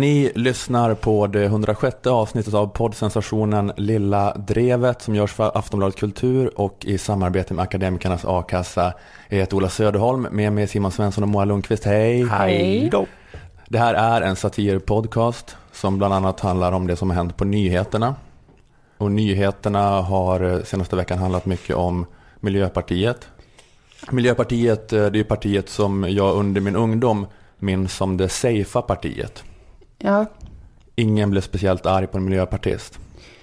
[0.00, 6.60] Ni lyssnar på det 106 avsnittet av poddsensationen Lilla Drevet som görs för Aftonbladet Kultur
[6.60, 8.94] och i samarbete med Akademikernas A-kassa.
[9.28, 11.84] Jag heter Ola Söderholm, med mig Simon Svensson och Moa Lundqvist.
[11.84, 12.24] Hej!
[12.24, 13.06] Hej då!
[13.68, 17.44] Det här är en satirpodcast som bland annat handlar om det som har hänt på
[17.44, 18.14] nyheterna.
[18.98, 22.06] Och nyheterna har senaste veckan handlat mycket om
[22.40, 23.28] Miljöpartiet.
[24.10, 27.26] Miljöpartiet, det är partiet som jag under min ungdom
[27.58, 29.44] minns som det safea partiet.
[30.02, 30.26] Ja.
[30.96, 32.98] Ingen blev speciellt arg på en miljöpartist.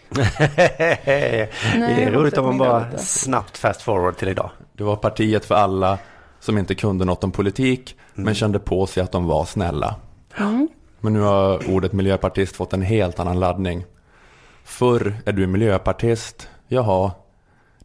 [0.15, 4.49] Nej, det är roligt om man bara snabbt fast forward till idag.
[4.73, 5.97] Det var partiet för alla
[6.39, 8.25] som inte kunde något om politik Mm.
[8.25, 9.95] men kände på sig att de var snälla.
[10.39, 10.67] Mm.
[10.99, 13.85] Men nu har ordet miljöpartist fått en helt annan laddning.
[14.63, 17.11] Förr är du miljöpartist, jaha,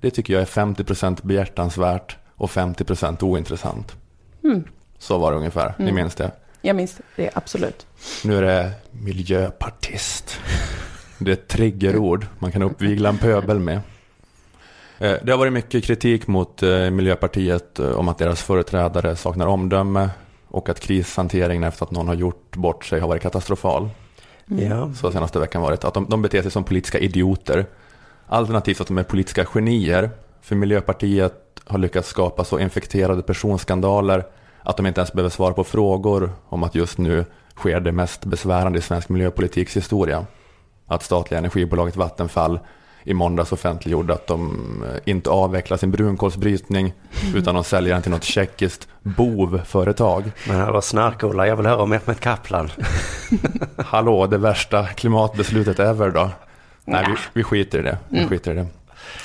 [0.01, 3.97] det tycker jag är 50% behjärtansvärt och 50% ointressant.
[4.45, 4.65] Mm.
[4.99, 5.95] Så var det ungefär, ni Mm.
[5.95, 6.31] minns det.
[6.63, 7.87] Jag minns det, absolut.
[8.25, 10.41] Nu är det miljöpartist.
[11.19, 13.81] Det är ett triggerord man kan uppvigla en pöbel med.
[14.99, 19.47] Eh, Det har varit mycket kritik mot eh, Miljöpartiet eh, om att deras företrädare saknar
[19.47, 20.11] omdöme
[20.49, 23.89] och att krishanteringen efter att någon har gjort bort sig har varit katastrofal.
[24.51, 24.71] Mm.
[24.71, 24.91] Ja.
[24.95, 25.85] Så senaste veckan varit.
[25.85, 27.67] Att de, de beter sig som politiska idioter.
[28.27, 30.11] Alternativt att de är politiska genier.
[30.43, 34.25] För Miljöpartiet har lyckats skapa så infekterade personskandaler
[34.63, 37.25] att de inte ens behöver svara på frågor om att just nu
[37.57, 40.27] sker det mest besvärande i svensk miljöpolitiks historia.
[40.87, 42.61] Att statliga energibolaget Vattenfall
[43.05, 44.51] i måndags offentliggjorde att de
[44.89, 46.93] eh, inte avvecklar sin brunkolsbrytning
[47.35, 50.33] utan de säljer den till något tjeckiskt bovföretag.
[50.49, 52.71] Men hallå snark-Ola, jag vill höra om Mehmet Kaplan.
[53.77, 56.31] Hallå, det värsta klimatbeslutet ever då?
[56.85, 57.99] Nej, vi, vi skiter i det.
[58.09, 58.31] Vi Mm.
[58.31, 58.67] skiter i det.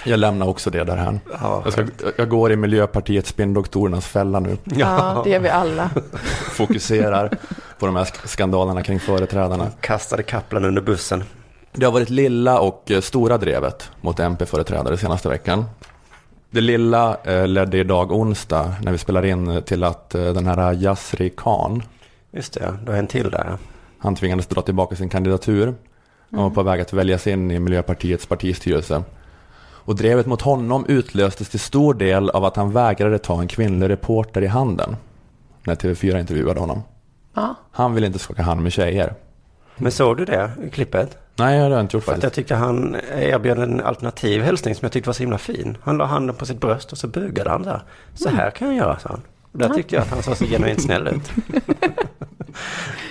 [0.05, 1.19] Jag lämnar också det därhän.
[1.41, 1.85] Ja, Jag, ska,
[2.17, 4.57] jag går i Miljöpartiets spinndoktorernas fälla nu.
[4.63, 5.89] Ja, det gör vi alla.
[6.51, 7.37] Fokuserar
[7.79, 9.67] på de här sk- skandalerna kring företrädarna.
[9.81, 11.23] Kastade Kaplan under bussen.
[11.73, 15.65] Det har varit lilla och eh, stora drevet mot MP-företrädare senaste veckan.
[16.49, 20.73] Det lilla eh, ledde idag onsdag när vi spelar in till att eh, den här
[20.73, 21.83] Yasri Khan,
[22.31, 23.57] Just det, du har en till där.
[23.99, 25.75] han tvingades dra tillbaka sin kandidatur.
[26.31, 29.03] Han var på väg att väljas in i Miljöpartiets partistyrelse.
[29.87, 33.89] Och drevet mot honom utlöstes till stor del av att han vägrade ta en kvinnlig
[33.89, 34.95] reporter i handen.
[35.63, 36.83] När TV4 intervjuade honom.
[37.33, 37.55] Ja.
[37.71, 39.13] Han ville inte skaka hand med tjejer.
[39.75, 41.17] Men såg du det i klippet?
[41.35, 42.35] Nej, det har jag inte gjort För att jag faktiskt.
[42.35, 45.77] tyckte han erbjöd en alternativ hälsning som jag tyckte var så himla fin.
[45.83, 47.81] Han la handen på sitt bröst och så bugade han där.
[48.13, 49.21] Så här kan jag göra, sa han.
[49.51, 51.31] Och där tyckte jag att han såg så genuint snäll ut.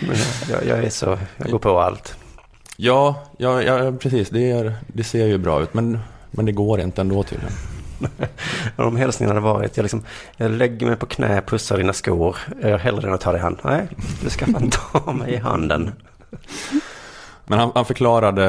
[0.00, 0.16] Men
[0.50, 2.16] jag, jag är så, jag går på allt.
[2.76, 4.31] Ja, ja, ja precis.
[4.31, 5.75] Det, är, det ser ju bra ut.
[5.75, 5.98] Men,
[6.36, 7.52] men det går inte ändå tydligen.
[8.76, 10.02] Och de hälsningarna hade varit, jag, liksom,
[10.36, 12.36] jag lägger mig på knä, pussar dina skor.
[12.62, 13.58] Jag hellre än att ta dig i hand.
[13.64, 13.88] Nej,
[14.24, 15.92] du ska fan ta mig i handen.
[17.46, 18.44] Men han, han förklarade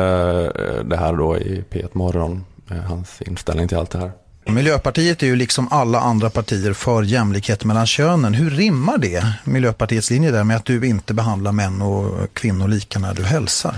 [0.56, 2.46] eh, det här då i P1 Morgon.
[2.72, 4.12] eh, Hans inställning till allt det här.
[4.46, 8.34] Miljöpartiet är ju liksom alla andra partier för jämlikhet mellan könen.
[8.34, 13.00] Hur rimmar det, Miljöpartiets linje där, med att du inte behandlar män och kvinnor lika
[13.00, 13.76] när du hälsar?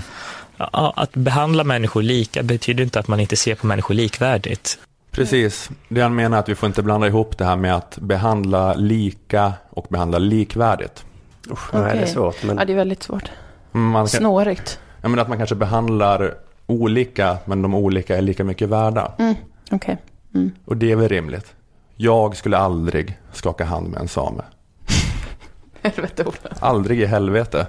[0.72, 4.78] Ja, att behandla människor lika betyder inte att man inte ser på människor likvärdigt.
[5.10, 5.70] Precis.
[5.88, 8.74] Det han menar är att vi får inte blanda ihop det här med att behandla
[8.74, 11.04] lika och behandla likvärdigt.
[11.50, 12.42] Usch, nej, det är svårt.
[12.42, 13.30] Men ja, det är väldigt svårt.
[13.72, 14.80] Man kan, Snårigt.
[15.00, 16.34] jag menar att man kanske behandlar
[16.66, 19.12] olika, men de olika är lika mycket värda.
[19.18, 19.34] Mm.
[19.70, 19.98] Okej.
[20.34, 20.50] Mm.
[20.64, 21.54] Och det är väl rimligt.
[21.96, 24.42] Jag skulle aldrig skaka hand med en same.
[25.82, 26.56] Helvete Ola.
[26.60, 27.66] Aldrig i helvete.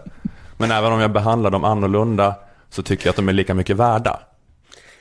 [0.57, 2.35] Men även om jag behandlar dem annorlunda
[2.71, 4.19] så tycker jag att de är lika mycket värda.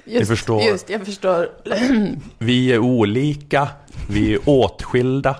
[0.04, 0.62] Just, förstår.
[0.62, 1.48] Just, jag förstår.
[2.38, 3.68] Vi är olika,
[4.08, 5.36] vi är åtskilda,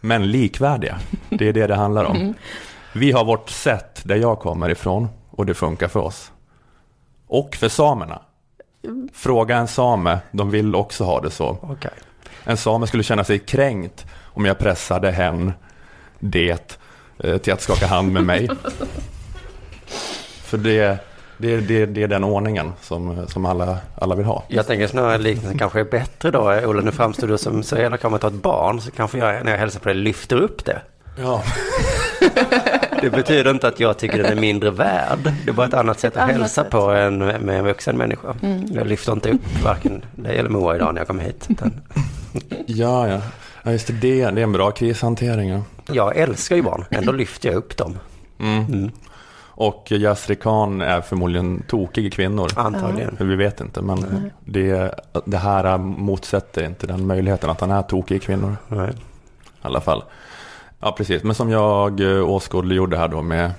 [0.00, 0.98] men likvärdiga.
[1.28, 2.34] Det är det det handlar om.
[2.92, 6.30] Vi har vårt sätt där jag kommer ifrån och det funkar för oss.
[7.26, 8.22] Och för samerna.
[9.12, 11.58] Fråga en same, de vill också ha det så.
[11.62, 11.90] okej.
[12.44, 15.52] En same skulle känna sig kränkt om jag pressade hen,
[16.18, 16.78] det,
[17.18, 18.48] eh, till att skaka hand med mig.
[20.42, 20.98] För det,
[21.38, 24.44] det, det, det är den ordningen som, som alla, alla vill ha.
[24.48, 26.60] Jag tänker snarare liknelsen kanske är bättre då.
[26.64, 28.80] Ola, nu framstår du som så jävla kommer att ta ett barn.
[28.80, 30.80] Så kanske jag när jag hälsar på dig lyfter upp det.
[31.18, 31.42] Ja.
[33.00, 35.18] Det betyder inte att jag tycker den är mindre värd.
[35.44, 36.70] Det är bara ett annat sätt att annat hälsa sätt.
[36.70, 38.34] på en, med en vuxen människa.
[38.74, 41.46] Jag lyfter inte upp varken dig eller Moa idag när jag kommer hit.
[41.48, 41.72] Utan
[42.66, 43.20] Ja, ja.
[43.62, 45.50] ja just det, det, det är en bra krishantering.
[45.50, 45.62] Ja.
[45.86, 47.98] jag älskar ju barn, ändå lyfter jag upp dem.
[48.40, 48.64] Mm.
[48.64, 48.90] Mm.
[49.56, 52.50] Och Yasri Khan är förmodligen tokig i kvinnor.
[52.56, 53.16] Antagligen.
[53.20, 54.94] Vi vet inte, men det,
[55.24, 58.56] det här motsätter inte den möjligheten att han är tokig i kvinnor.
[58.68, 58.90] Nej.
[58.90, 58.92] I
[59.62, 60.04] alla fall.
[60.80, 61.22] Ja, precis.
[61.22, 63.50] Men som jag eh, åskådliggjorde här då med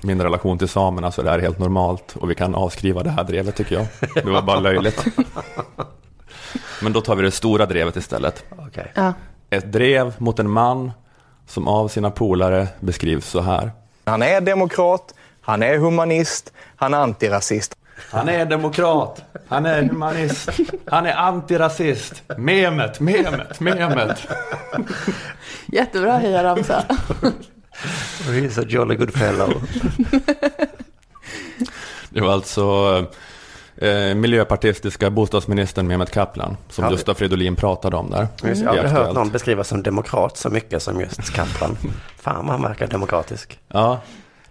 [0.00, 3.10] min relation till samerna så är det här helt normalt och vi kan avskriva det
[3.10, 3.86] här drevet tycker jag.
[4.14, 5.04] Det var bara löjligt.
[6.82, 8.44] Men då tar vi det stora drevet istället.
[8.58, 8.92] Okej.
[8.94, 9.12] Ja.
[9.50, 10.92] Ett drev mot en man
[11.46, 13.70] som av sina polare beskrivs så här.
[14.04, 15.14] Han är demokrat,
[15.46, 17.76] han är humanist, han är antirasist.
[18.10, 20.50] Han är demokrat, han är humanist,
[20.86, 22.22] han är antirasist.
[22.36, 24.18] Memet, memet, memet.
[25.66, 26.84] Jättebra hejaramsa.
[28.26, 29.62] He's a jolly good fellow.
[32.10, 32.64] Det var alltså
[33.76, 36.90] eh, miljöpartistiska bostadsministern Mehmet Kaplan som Ja.
[36.90, 38.28] Gustaf Fridolin pratade om där.
[38.42, 41.76] Jag har aldrig hört någon beskrivas som demokrat så mycket som just Kaplan.
[42.20, 43.58] Fan vad han verkar demokratisk.
[43.68, 44.00] Ja,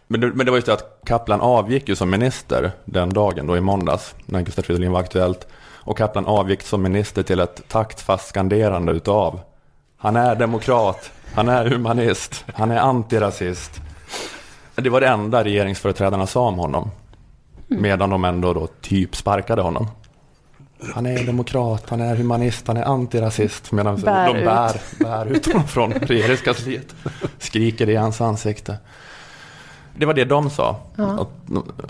[0.08, 3.48] men det, men det var just det att Kaplan avgick ju som minister den dagen
[3.48, 5.48] då i måndags när Gustaf Fridolin var aktuellt.
[5.86, 9.40] Och Kaplan avgick som minister till ett taktfast skanderande utav
[9.98, 13.82] Han är demokrat, han är humanist, han är antirasist.
[14.76, 16.92] Det var det enda regeringsföreträdarna sa om honom.
[17.68, 19.88] Medan de ändå då typ sparkade honom.
[20.94, 23.72] Han är demokrat, han är humanist, han är antirasist.
[23.72, 24.46] Medan Bär de ut.
[24.46, 26.96] bär, bär ut honom från regeringskansliet.
[27.40, 28.78] Skriker i hans ansikte.
[29.98, 30.76] Det var det de sa.
[30.98, 31.28] Att-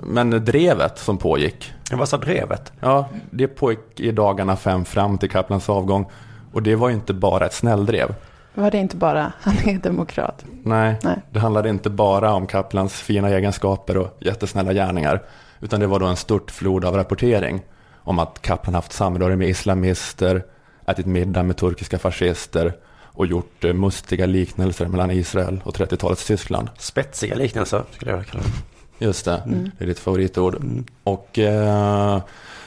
[0.03, 2.73] Men drevet som pågick, Vad sa drevet?
[2.79, 6.05] ja, det pågick i dagarna fem fram till Kaplans avgång.
[6.53, 8.15] Och det var ju inte bara ett snälldrev.
[8.53, 10.45] Var det inte bara han är demokrat?
[10.63, 11.15] Nej, Nej.
[11.31, 15.21] det handlade inte bara om Kaplans fina egenskaper och jättesnälla gärningar.
[15.59, 17.61] Utan det var då en stort flod av rapportering
[17.97, 20.43] om att Kaplan haft samröre med islamister,
[20.87, 22.73] ätit middag med turkiska fascister
[23.15, 26.69] och gjort eh, mustiga liknelser mellan Israel och 30-talets Tyskland.
[26.77, 29.05] Spetsiga liknelser skulle jag kalla det.
[29.05, 29.43] Just det,
[29.77, 30.57] det är ditt favoritord.
[31.03, 32.21] Och eh,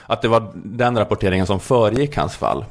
[0.07, 2.65] att det var den rapporteringen som föregick hans fall.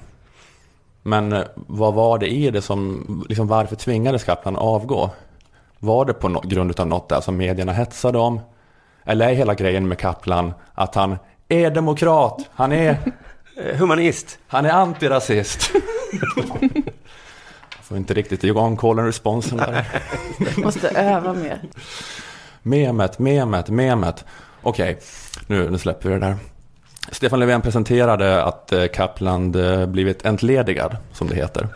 [1.04, 5.10] Men eh, vad var det i det som, liksom varför tvingades Kaplan avgå?
[5.80, 8.40] Var det på no- grund av något där som medierna hetsade om?
[9.04, 12.98] Eller är hela grejen med Kaplan att han är demokrat, han är,
[13.64, 14.40] Eh, Humanist.
[14.48, 15.72] han är antirasist?
[17.88, 19.86] Får inte riktigt igång call and responsen där.
[20.64, 21.62] Måste öva mer.
[22.62, 24.26] Memet, memet, memet.
[24.62, 25.00] Okej,
[25.48, 26.36] nu, nu släpper vi det där.
[27.12, 31.68] Stefan Löfven presenterade att eh, Kaplan eh, blivit entledigad, som det heter,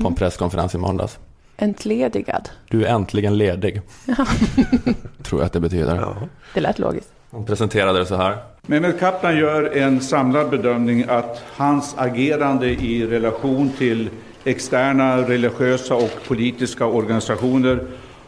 [0.00, 1.18] på en presskonferens i måndags.
[1.56, 2.48] Entledigad.
[2.68, 3.82] Du är äntligen ledig,
[5.22, 5.96] tror jag att det betyder.
[5.96, 6.16] Ja.
[6.54, 7.12] Det lät logiskt.
[7.30, 8.36] Han presenterade det så här.
[8.62, 14.10] Mehmet Kaplan gör en samlad bedömning att hans agerande i relation till
[14.44, 17.86] externa religiösa och politiska organisationer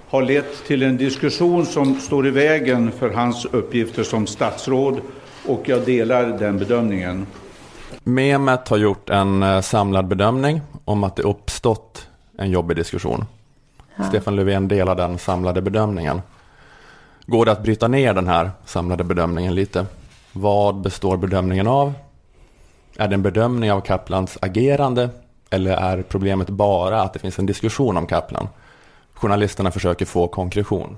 [0.09, 5.01] har lett till en diskussion som står i vägen för hans uppgifter som statsråd
[5.47, 7.27] och jag delar den bedömningen.
[8.03, 13.25] Memet har gjort en eh, samlad bedömning om att det uppstått en jobbig diskussion.
[14.09, 16.23] Stefan Löfven delar den samlade bedömningen.
[17.27, 19.87] Går det att bryta ner den här samlade bedömningen lite?
[20.33, 21.93] Vad består bedömningen av?
[22.97, 25.11] Är det en bedömning av Kaplans agerande?
[25.53, 28.49] Eller är problemet bara att det finns en diskussion om Kaplan?
[29.15, 30.97] Journalisterna försöker få konkretion.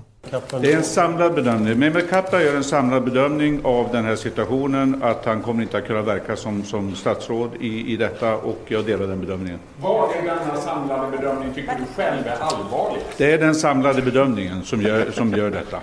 [0.61, 1.79] Det är en samlad bedömning.
[1.79, 5.87] Mehmet Kaplan gör en samlad bedömning av den här situationen, att han kommer inte att
[5.87, 9.59] kunna verka som, som statsråd i, i detta och jag delar den bedömningen.
[9.81, 13.05] Vad i denna samlade bedömning tycker du själv är allvarligt?
[13.17, 15.77] Det är den samlade bedömningen som gör, som gör detta.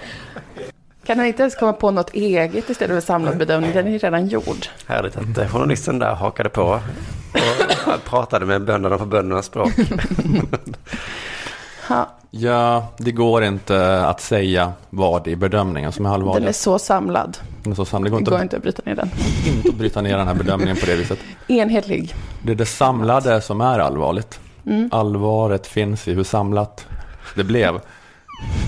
[1.05, 3.73] Kan han inte ens komma på något eget istället för samlad bedömning?
[3.75, 4.67] Den är ju redan gjord.
[4.87, 6.81] Härligt att eh, journalisten där hakade på
[7.87, 9.73] och pratade med bönderna på böndernas språk.
[12.31, 16.57] Ja, det går inte att säga vad i bedömningen som är den är allvarligt.
[16.57, 17.39] så samlad.
[17.63, 19.11] Den är så sam- det går Det inte, går inte att bryta ner den.
[19.57, 21.19] inte att bryta ner den här bedömningen på det viset.
[21.49, 22.15] Enhetlig.
[22.43, 24.41] Det är det samlade som är allvarligt.
[24.67, 24.89] Mm.
[24.93, 26.87] Allvaret finns i hur samlat
[27.37, 27.81] det blev.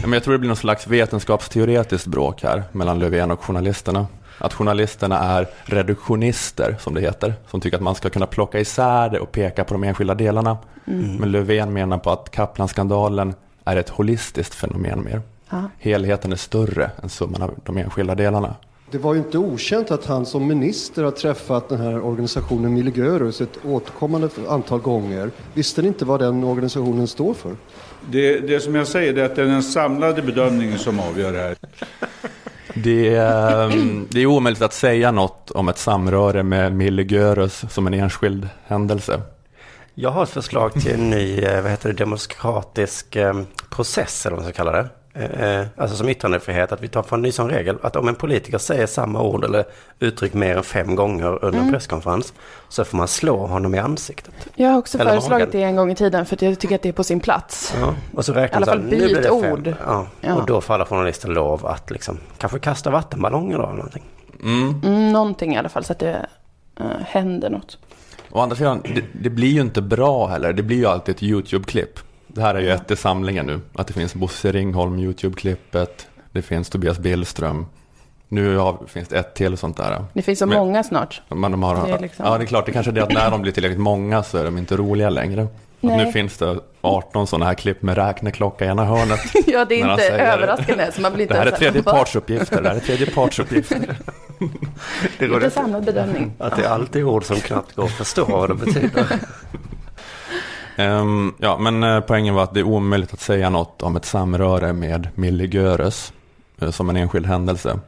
[0.02, 4.06] Men jag tror det blir någon slags vetenskapsteoretiskt bråk här mellan Löfven och journalisterna.
[4.38, 9.08] Att journalisterna är reduktionister, som det heter, som tycker att man ska kunna plocka isär
[9.10, 10.58] det och peka på de enskilda delarna.
[10.86, 11.16] Mm.
[11.16, 15.22] Men Löfven menar på att Kaplan-skandalen är ett holistiskt fenomen mer.
[15.50, 15.62] Ja.
[15.78, 18.54] Helheten är större än summan av de enskilda delarna.
[18.90, 23.40] Det var ju inte okänt att han som minister har träffat den här organisationen Miligörus
[23.40, 25.30] ett återkommande antal gånger.
[25.54, 27.56] Visste ni inte vad den organisationen står för?
[28.10, 31.38] Det, det som jag säger är att det är den samlade bedömningen som avgör det
[31.38, 31.56] här.
[32.74, 37.64] Det är, ehm, det är omöjligt att säga något om ett samröre med Milly Görös
[37.72, 39.20] som en enskild händelse.
[39.94, 44.36] Jag har ett förslag till en ny eh, vad heter det, demokratisk ehm, process, eller
[44.36, 47.32] vad man ska kalla det eh, alltså som yttrandefrihet, att vi tar för en ny
[47.32, 49.64] sån regel, att om en politiker säger samma ord eller
[49.98, 52.32] uttryck mer än fem gånger under en presskonferens,
[52.68, 54.34] så får man slå honom i ansiktet.
[54.54, 55.60] Jag har också Eller föreslagit magen.
[55.60, 57.74] det en gång i tiden för att jag tycker att det är på sin plats.
[57.80, 59.52] Ja, och så räknar I alla man så här, fall nu blir byt det fem.
[59.52, 59.74] ord.
[59.86, 60.34] Ja, Ja.
[60.34, 64.04] Och då får alla journalister lov att liksom, kanske kasta vattenballonger då eller någonting.
[64.42, 64.80] Mm.
[64.84, 66.26] Mm, någonting i alla fall så att det
[66.80, 67.78] eh, händer något.
[68.30, 70.52] Å andra sidan, det, det blir ju inte bra heller.
[70.52, 71.98] Det blir ju alltid ett YouTube-klipp.
[72.26, 73.60] Det här är ju ett i samlingen nu.
[73.74, 76.06] Att det finns Bosse Ringholm, YouTube-klippet.
[76.32, 77.66] Det finns Tobias Billström.
[78.28, 80.04] Nu har, finns det ett till sånt där.
[80.12, 81.22] Det finns så Men- många snart.
[81.28, 82.66] Men de har, Det är liksom- Ja, det är klart.
[82.66, 85.10] Det kanske är det att när de blir tillräckligt många så är de inte roliga
[85.10, 85.46] längre.
[85.80, 89.20] Nu finns det 18 sådana här klipp med räkneklocka i ena hörnet.
[89.46, 90.92] ja, det är inte säger- överraskande.
[90.92, 92.62] Så man blir inte Det här är ens så tredje "Va?" partsuppgifter.
[92.62, 93.78] Det här är tredje partsuppgifter.
[95.18, 96.32] Det går Lite samlad bedömning.
[96.38, 99.06] Att det är alltid ord som knappt går att förstå vad det betyder.
[100.76, 104.04] Ehm, ja, men eh, poängen var att det är omöjligt att säga något om ett
[104.04, 106.12] samröre med Millie Göres
[106.58, 107.78] eh, som en enskild händelse.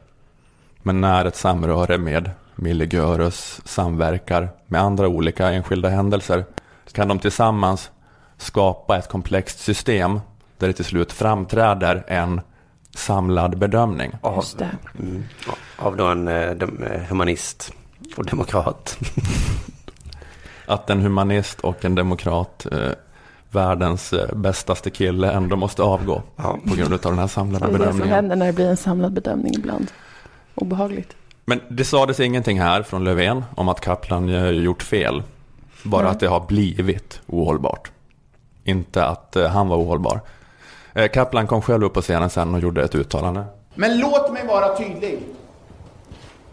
[0.83, 6.45] Men när ett samröre med Millie Göres samverkar med andra olika enskilda händelser
[6.91, 7.91] kan de tillsammans
[8.37, 10.19] skapa ett komplext system
[10.57, 12.41] där det till slut framträder en
[12.95, 14.11] samlad bedömning.
[14.21, 14.45] Av,
[14.99, 15.23] mm,
[15.77, 17.73] av då en eh, eh, humanist
[18.17, 18.97] och demokrat.
[20.67, 22.91] Att en humanist och en demokrat, eh,
[23.51, 26.57] världens eh, bästaste kille, ändå måste avgå Ja.
[26.69, 28.15] på grund av den här samlade Det är det som bedömningen.
[28.15, 29.91] händer när det blir en samlad bedömning ibland.
[30.55, 31.15] Obehagligt.
[31.45, 35.23] Men det sades ingenting här från Löfven om att Kaplan eh, gjort fel.
[35.83, 36.11] Bara Nej.
[36.11, 37.91] att det har blivit ohållbart.
[38.63, 40.21] Inte att eh, han var ohållbar.
[41.13, 43.43] Kaplan kom själv upp på scenen sen och gjorde ett uttalande.
[43.75, 45.19] Men låt mig vara tydlig.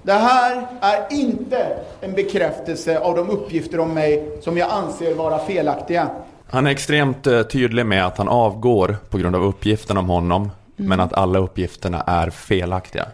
[0.05, 5.39] Det här är inte en bekräftelse av de uppgifter om mig som jag anser vara
[5.39, 6.11] felaktiga.
[6.47, 10.43] Han är extremt eh, tydlig med att han avgår på grund av uppgifterna om honom.
[10.43, 10.89] Mm.
[10.89, 13.07] Men att alla uppgifterna är felaktiga.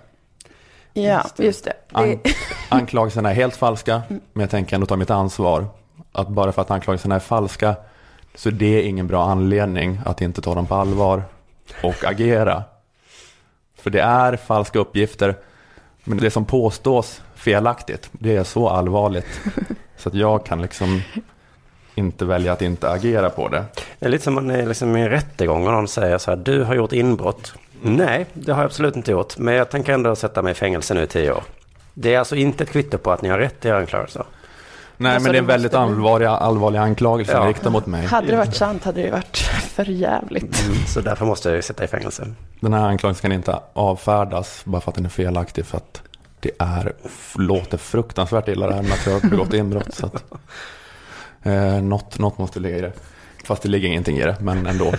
[0.93, 1.73] Ja, just det.
[1.93, 2.19] An-
[2.69, 5.67] anklagelserna är helt falska, men jag tänker ändå ta mitt ansvar.
[6.13, 7.75] Att bara för att anklagelserna är falska
[8.35, 11.23] så är det ingen bra anledning att inte ta dem på allvar
[11.83, 12.63] och agera.
[13.77, 15.37] För det är falska uppgifter,
[16.05, 19.41] men det som påstås felaktigt, det är så allvarligt.
[19.97, 21.03] Så att jag kan liksom
[21.95, 23.65] inte välja att inte agera på det.
[23.99, 26.37] Det är lite som man är liksom i en rättegång och någon säger så här,
[26.37, 27.55] du har gjort inbrott.
[27.83, 30.95] Nej, det har jag absolut inte gjort, men jag tänker ändå sätta mig i fängelse
[30.95, 31.43] nu i tio år.
[31.95, 34.25] Det är alltså inte ett kvitto på att ni har rätt i era anklagelser.
[35.03, 37.49] Nej, Alltså, men det är en väldigt allvarlig, allvarlig anklagelse Ja.
[37.49, 38.07] riktad mot mig.
[38.07, 39.37] hade det varit sant hade det varit
[39.75, 40.65] för jävligt.
[40.65, 42.27] Mm, så därför måste jag ju sitta i fängelse.
[42.61, 45.67] Den här anklagelsen kan inte avfärdas bara för att den är felaktig.
[45.67, 46.03] För att
[46.41, 46.93] det är,
[47.35, 49.95] låter fruktansvärt illa det här med att jag har begått inbrott.
[49.95, 50.25] Så att,
[51.43, 52.93] eh, något, något måste ligga i det.
[53.45, 54.93] Fast det ligger ingenting i det, men ändå.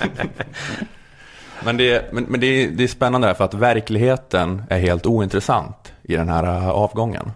[1.64, 5.06] men det, men, men det, är, det är spännande här för att verkligheten är helt
[5.06, 7.32] ointressant i den här eh, avgången.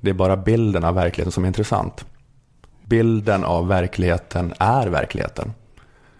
[0.00, 2.04] Det är bara bilden av verkligheten som är intressant.
[2.84, 5.52] Bilden av verkligheten är verkligheten.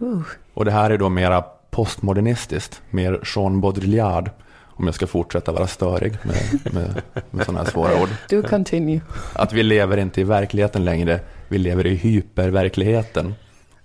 [0.02, 0.20] Uh.
[0.54, 4.30] Och det här är då mera postmodernistiskt, mer Jean Baudrillard,
[4.78, 8.08] om jag ska fortsätta vara störig med, med, med sådana här svåra ord.
[8.30, 9.00] Do continue.
[9.32, 13.34] Att vi lever inte i verkligheten längre, vi lever i hyperverkligheten.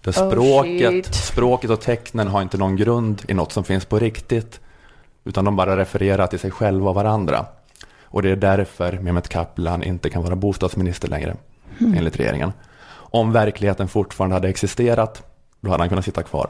[0.02, 1.16] Där Oh, språket, shit.
[1.16, 4.60] språket och tecknen har inte någon grund i något som finns på riktigt,
[5.24, 7.46] utan de bara refererar till sig själva och varandra.
[8.14, 11.36] Och det är därför Mehmet Kaplan inte kan vara bostadsminister längre,
[11.80, 12.52] enligt regeringen.
[12.94, 15.24] Om verkligheten fortfarande hade existerat,
[15.62, 16.48] då hade han kunnat sitta kvar.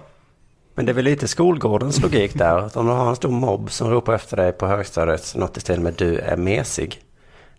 [0.76, 2.58] Men det är väl lite skolgårdens logik där.
[2.58, 5.60] Att om du har en stor mobb som ropar efter dig på högstadiet, något i
[5.60, 7.02] stil med du är mesig.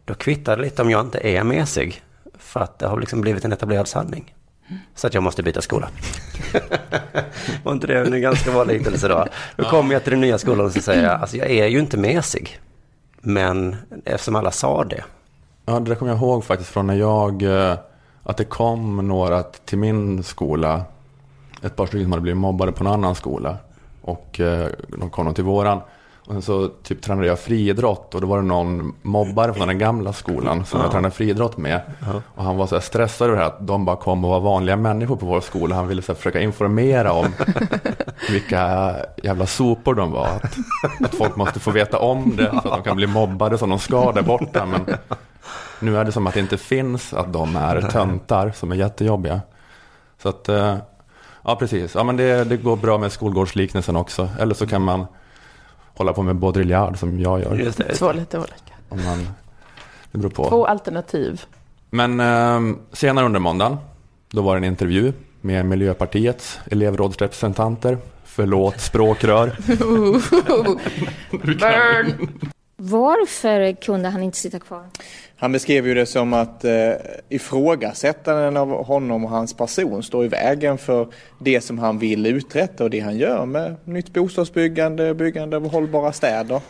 [0.05, 2.03] Då kvittar det lite om jag inte är mesig.
[2.39, 4.35] För att det har liksom blivit en etablerad sanning.
[4.95, 5.89] Så att jag måste byta skola.
[7.63, 9.27] Var inte det en ganska bra liknelse då?
[9.57, 11.79] Då kommer jag till den nya skolan och så säger jag, alltså jag är ju
[11.79, 12.61] inte mesig.
[13.25, 15.05] Men eftersom alla sa det.
[15.67, 17.79] Ja, det kommer jag ihåg faktiskt från när jag, eh,
[18.23, 20.83] att det kom några till min skola,
[21.63, 23.57] ett par stycken som hade blivit mobbade på en annan skola.
[24.03, 25.81] Och eh, de kom till våran.
[26.27, 29.79] Och sen så typ tränade jag friidrott och då var det någon mobbare från den
[29.79, 31.81] gamla skolan som jag tränade friidrott med.
[32.35, 34.77] Och han var så stressad över det här att de bara kom och var vanliga
[34.77, 35.75] människor på vår skola.
[35.75, 37.27] Han ville så försöka informera om
[38.31, 40.27] vilka jävla sopor de var.
[40.27, 40.57] Att,
[41.05, 43.79] att folk måste få veta om det så att de kan bli mobbade som de
[43.79, 44.67] ska där borta.
[44.67, 44.87] Men
[45.81, 49.41] nu är det som att det inte finns att de är töntar som är jättejobbiga.
[50.23, 50.77] Så att, eh,
[51.45, 51.95] ja precis.
[51.95, 54.29] Ja men det, det går bra med skolgårdsliknelsen också.
[54.39, 55.07] Eller så kan man
[55.95, 57.55] hålla på med Baudrillard som jag gör.
[57.55, 57.95] Just det.
[57.95, 58.75] Två lite olika.
[58.89, 59.29] Om man,
[60.13, 60.49] det beror på.
[60.49, 61.43] Två alternativ.
[61.91, 63.77] Men eh, senare under måndagen,
[64.31, 69.57] då var det en intervju med Miljöpartiets elevrådsrepresentanter, Förlåt, språkrör.
[71.31, 72.29] Burn!
[72.77, 74.85] Varför kunde han inte sitta kvar?
[75.37, 76.93] Han beskrev ju det som att eh,
[77.29, 82.85] ifrågasättanden av honom och hans person står i vägen för det som han vill uträtta
[82.85, 86.61] och det han gör med nytt bostadsbyggande, byggande av hållbara städer.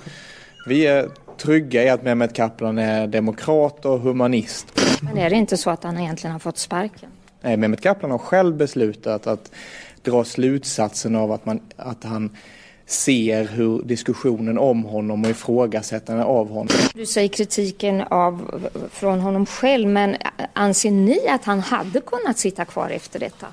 [0.66, 4.80] Vi är trygga i att Mehmet Kaplan är demokrat och humanist.
[5.02, 7.10] Men är det inte så att han egentligen har fått sparken?
[7.40, 9.50] Nej, Mehmet Kaplan har själv beslutat att
[10.02, 12.36] dra slutsatsen av att, man, att han
[12.86, 16.68] ser hur diskussionen om honom och ifrågasättande av honom.
[16.94, 18.60] Du säger kritiken av,
[18.92, 20.16] från honom själv, men
[20.52, 23.46] anser ni att han hade kunnat sitta kvar efter detta?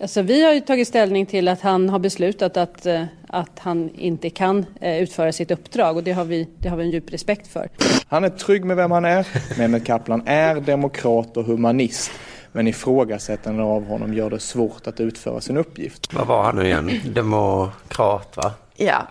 [0.00, 3.90] Alltså, vi har ju tagit ställning till att han har beslutat att, eh, att han
[3.98, 7.12] inte kan eh, utföra sitt uppdrag och det har, vi, det har vi en djup
[7.12, 7.68] respekt för.
[8.08, 9.26] Han är trygg med vem han är.
[9.58, 12.10] Mehmet Kaplan är demokrat och humanist.
[12.56, 16.14] Men ifrågasättande av honom gör det svårt att utföra sin uppgift.
[16.14, 17.00] Vad var han nu igen?
[17.04, 18.52] Demokrat va?
[18.76, 19.06] Ja,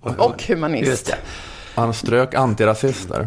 [0.00, 1.14] och humanist.
[1.74, 3.26] Han strök antirasister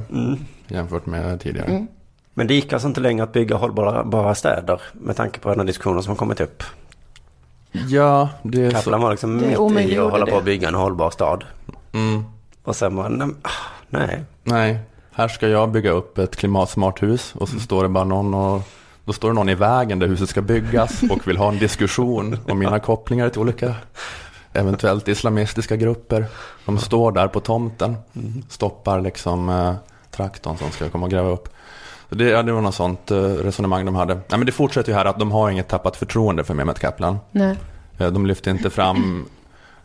[0.67, 1.67] jämfört med tidigare.
[1.67, 1.87] Mm.
[2.33, 5.59] Men det gick alltså inte längre att bygga hållbara bara städer med tanke på den
[5.59, 6.63] här diskussionen som har kommit upp.
[7.71, 9.05] Ja, det är Kaplan så.
[9.05, 11.43] var liksom Det mitt i att hålla på att bygga en hållbar stad.
[11.93, 12.23] Mm.
[12.63, 13.49] Och sen var nej, ah,
[13.89, 14.23] nej.
[14.43, 14.79] Nej,
[15.11, 18.61] här ska jag bygga upp ett klimatsmart hus och så står det bara någon och
[19.07, 22.37] då står det någon i vägen där huset ska byggas och vill ha en diskussion
[22.49, 23.75] om mina kopplingar till olika
[24.53, 26.25] eventuellt islamistiska grupper.
[26.65, 27.95] De står där på tomten,
[28.49, 29.73] stoppar liksom eh,
[30.11, 31.49] traktorn som ska komma och gräva upp.
[32.09, 34.13] Så det, ja, det var något sånt eh, resonemang de hade.
[34.15, 37.17] Nej, men det fortsätter ju här att de har inget tappat förtroende för Mehmet Kaplan.
[37.31, 37.55] Nej.
[37.97, 39.25] Eh, De lyfter inte fram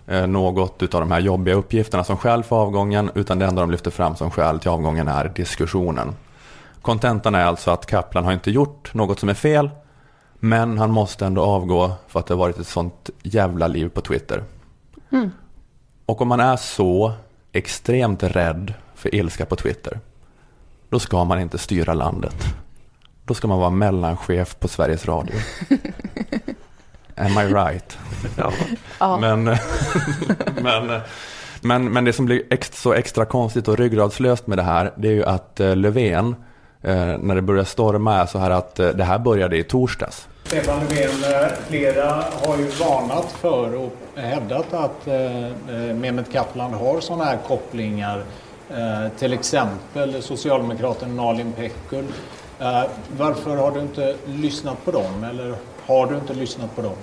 [0.06, 3.70] eh, något av de här jobbiga uppgifterna som skäl för avgången, utan det enda de
[3.70, 6.14] lyfter fram som skäl till avgången är diskussionen.
[6.82, 9.70] Kontentan är alltså att Kaplan har inte gjort något som är fel,
[10.34, 14.00] men han måste ändå avgå för att det har varit ett sånt jävla liv på
[14.00, 14.44] Twitter.
[15.12, 15.30] Mm.
[16.06, 17.12] Och om man är så
[17.52, 20.00] extremt rädd för ilska på Twitter,
[20.88, 22.54] då ska man inte styra landet.
[23.24, 25.34] Då ska man vara mellanchef på Sveriges Radio.
[27.16, 27.98] Am I right?
[28.36, 28.52] Ja.
[29.00, 29.18] Ja.
[29.20, 29.44] Men,
[30.62, 31.00] men,
[31.60, 35.08] men, men det som blir ex, så extra konstigt och ryggradslöst med det här, det
[35.08, 36.36] är ju att eh, Löfven,
[36.90, 40.28] när det börjar storma, är så här att eh, det här började i torsdags.
[40.44, 45.52] Stefan Löfven, eh, flera har ju varnat för och hävdat att eh, eh,
[45.94, 48.22] Mehmet Kaplan har sådana här kopplingar.
[48.70, 52.04] Eh, till exempel socialdemokraten Nalin Pekgul.
[52.60, 52.82] Eh,
[53.18, 55.24] varför har du inte lyssnat på dem?
[55.30, 55.54] Eller
[55.86, 56.94] har du inte lyssnat på dem?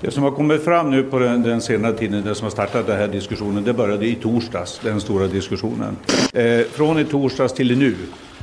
[0.00, 2.86] Det som har kommit fram nu på den, den senare tiden, det som har startat
[2.86, 5.96] den här diskussionen, det började i torsdags, den stora diskussionen.
[6.32, 7.96] Eh, från i torsdags till nu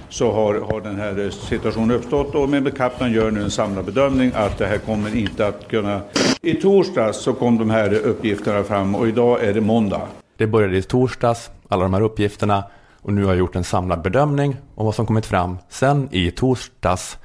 [0.10, 3.86] så har, har den här eh, situationen uppstått och Mehmet Kaplan gör nu en samlad
[3.86, 6.02] bedömning att det här kommer inte att kunna...
[6.42, 10.02] I torsdags så kom de här uppgifterna fram och idag är det måndag.
[10.38, 12.64] Det började i torsdags, alla de här uppgifterna,
[13.02, 16.32] och nu har jag gjort en samlad bedömning om vad som kommit fram sen i
[16.32, 17.18] torsdags.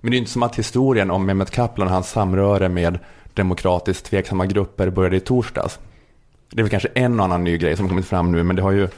[0.00, 2.98] Men det är inte som att historien om Mehmet Kaplan och hans samröre med
[3.34, 5.78] demokratiskt tveksamma grupper började i torsdags.
[6.50, 8.62] Det är väl kanske en och annan ny grej som kommit fram nu, men det
[8.62, 8.88] har ju, eh,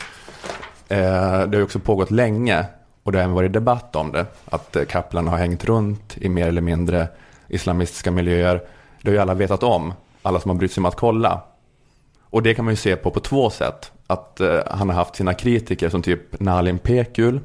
[0.88, 2.66] det har ju också pågått länge
[3.04, 4.26] och det har även varit debatt om det.
[4.44, 7.08] Att eh, Kaplan har hängt runt i mer eller mindre
[7.48, 8.62] islamistiska miljöer.
[9.02, 11.40] Det har ju alla vetat om, alla som har brytt sig om att kolla.
[12.22, 13.92] Och det kan man ju se på på två sätt.
[14.06, 17.40] Att eh, han har haft sina kritiker som typ Nalin Pekul.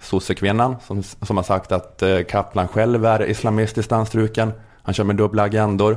[0.00, 4.52] sossekvinnan, som, som har sagt att eh, Kaplan själv är islamistiskt anstruken.
[4.82, 5.96] Han kör med dubbla agendor.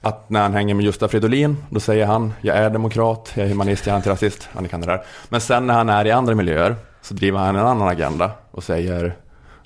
[0.00, 3.48] Att när han hänger med Gustaf Fridolin, då säger han jag är demokrat, jag är
[3.48, 4.48] humanist, jag är antirasist.
[4.54, 5.04] Ja, ni kan det där.
[5.28, 8.64] Men sen när han är i andra miljöer så driver han en annan agenda och
[8.64, 9.16] säger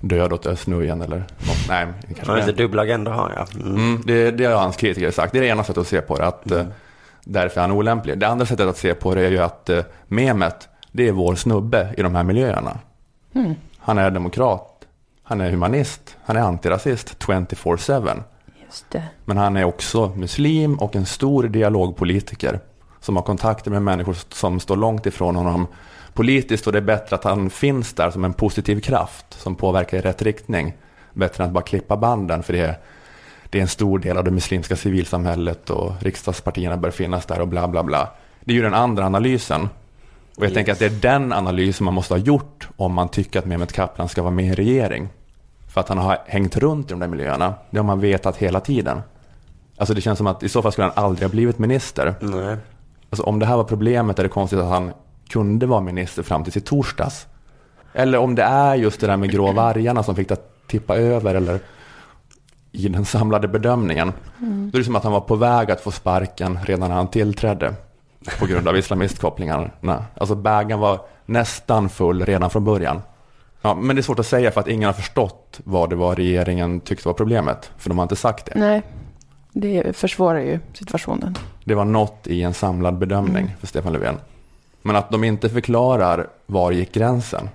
[0.01, 1.68] död åt Östnujen eller något.
[1.68, 3.62] Nej, kanske lite dubbla agendor har jag.
[3.62, 3.77] Mm.
[3.77, 5.33] Mm, det, det har hans kritiker sagt.
[5.33, 6.27] Det är det ena sättet att se på det.
[6.27, 6.66] Att, eh,
[7.24, 8.18] Därför är han olämplig.
[8.18, 11.35] Det andra sättet att se på det är ju att eh, Mehmet, det är vår
[11.35, 12.79] snubbe i de här miljöerna.
[13.35, 13.55] Mm.
[13.79, 14.85] Han är demokrat,
[15.22, 18.22] han är humanist, han är antirasist 24-7.
[18.66, 19.03] Just det.
[19.24, 22.61] Men han är också muslim och en stor dialogpolitiker
[23.00, 25.66] som har kontakter med människor som står långt ifrån honom
[26.18, 29.98] politiskt och det är bättre att han finns där som en positiv kraft som påverkar
[29.98, 30.72] i rätt riktning.
[31.12, 32.78] Bättre än att bara klippa banden för det är,
[33.50, 37.48] det är en stor del av det muslimska civilsamhället och riksdagspartierna bör finnas där och
[37.48, 38.08] bla bla bla.
[38.40, 39.68] Det är ju den andra analysen.
[40.37, 43.38] Och jag tänker att det är den analysen man måste ha gjort om man tycker
[43.38, 45.08] att Mehmet Kaplan ska vara med i regering.
[45.68, 47.54] För att han har hängt runt i de där miljöerna.
[47.70, 49.00] Det har man vetat hela tiden.
[49.76, 52.14] Alltså det känns som att i så fall skulle han aldrig ha blivit minister.
[52.20, 52.56] Nej.
[53.11, 54.92] Alltså om det här var problemet är det konstigt att han
[55.29, 57.27] kunde vara minister fram till i torsdags.
[57.92, 60.97] Eller om det är just det där med grå vargarna som fick det att tippa
[60.97, 61.61] över eller
[62.73, 64.12] i den samlade bedömningen.
[64.38, 64.71] Mm.
[64.71, 67.09] Då är det som att han var på väg att få sparken redan när han
[67.09, 67.75] tillträdde
[68.38, 70.05] på grund av islamistkopplingarna.
[70.14, 73.03] Alltså bägaren var nästan full redan från början.
[73.62, 76.14] Ja, men det är svårt att säga för att ingen har förstått vad det var
[76.14, 77.71] regeringen tyckte var problemet.
[77.79, 78.53] För de har inte sagt det.
[78.55, 78.83] Nej,
[79.52, 81.34] det försvårar ju situationen.
[81.64, 84.16] Det var något i en samlad bedömning för Stefan Löfven.
[84.82, 87.48] Men att de inte förklarar var gick gränsen.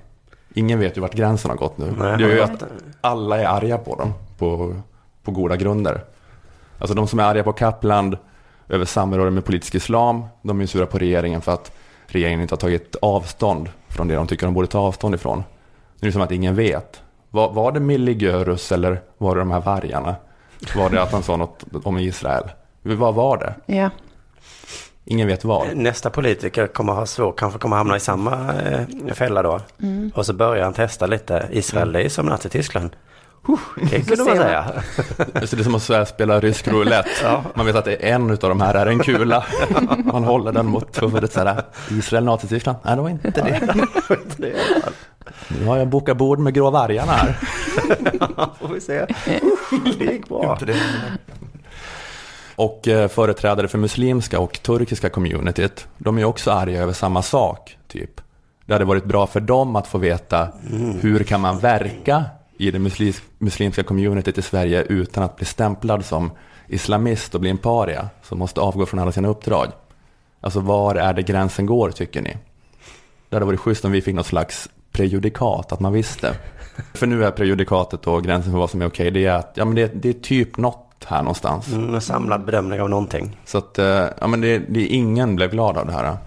[0.53, 1.93] Ingen vet ju vart gränsen har gått nu.
[1.99, 2.17] Nej.
[2.17, 2.63] det gör ju att
[3.01, 4.75] alla är arga på dem på,
[5.23, 6.03] på goda grunder.
[6.79, 8.17] Alltså de som är arga på Kapland
[8.69, 11.71] över samröre med politisk islam, de är sura på regeringen för att
[12.07, 15.37] regeringen inte har tagit avstånd från det de tycker de borde ta avstånd ifrån.
[15.99, 17.01] Nu är det som att ingen vet.
[17.29, 20.15] Var, var det Milli Görus eller var det de här vargarna?
[20.75, 22.43] Var det att han sa något om Israel?
[22.81, 23.73] Vad var det?
[23.73, 23.89] Ja.
[25.05, 25.77] Ingen vet vad.
[25.77, 29.59] Nästa politiker kommer ha svårt, kanske kommer hamna i samma eh, fälla då.
[29.81, 30.11] Mm.
[30.15, 31.47] Och så börjar han testa lite.
[31.51, 32.95] Israel, det är som Nazityskland.
[33.47, 33.59] Huh,
[33.91, 34.65] det kunde man säga.
[35.17, 37.09] Så det är som att spela rysk roulette.
[37.23, 37.43] Ja.
[37.53, 39.45] Man vet att det är en av de här är en kula.
[39.97, 41.63] Man håller den mot huvudet så här.
[41.91, 42.77] Israel, Nazityskland?
[42.83, 43.75] Nej, det var inte det.
[45.47, 47.33] Nu har jag bokat bord med grå vargarna här.
[48.59, 49.05] Får vi se.
[49.99, 50.57] Gick bra.
[52.55, 57.77] Och eh, företrädare för muslimska och turkiska communityt, de är också arga över samma sak,
[57.87, 58.21] typ.
[58.65, 60.47] Det hade varit bra för dem att få veta
[61.01, 62.25] hur kan man verka
[62.57, 66.31] i det muslis- muslimska communityt i Sverige utan att bli stämplad som
[66.67, 69.67] islamist och bli en paria som måste avgå från alla sina uppdrag.
[70.41, 72.37] Alltså var är det gränsen går tycker ni?
[73.29, 76.35] Det hade varit schysst om vi fick något slags prejudikat, att man visste.
[76.93, 79.65] För nu är prejudikatet och gränsen för vad som är okej, det är att ja,
[79.65, 81.67] men det, det är typ något här någonstans.
[81.67, 83.37] Mm, en samlad bedömning av någonting.
[83.45, 86.17] Så att, eh, ja men det, det, ingen blev glad av det här.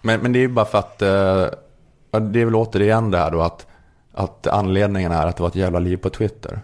[0.00, 1.58] Men, men det är ju bara för att, eh,
[2.10, 3.66] ja, det är väl återigen det här då att,
[4.12, 6.60] att anledningen är att det var ett jävla liv på Twitter.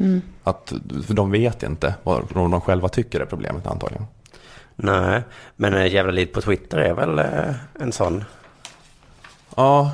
[0.00, 0.22] Mm.
[0.44, 0.72] Att,
[1.06, 4.06] för de vet inte vad de själva tycker är problemet antagligen.
[4.76, 5.22] Nej,
[5.56, 8.24] men jävla liv på Twitter är väl eh, en sån.
[9.56, 9.90] Ja,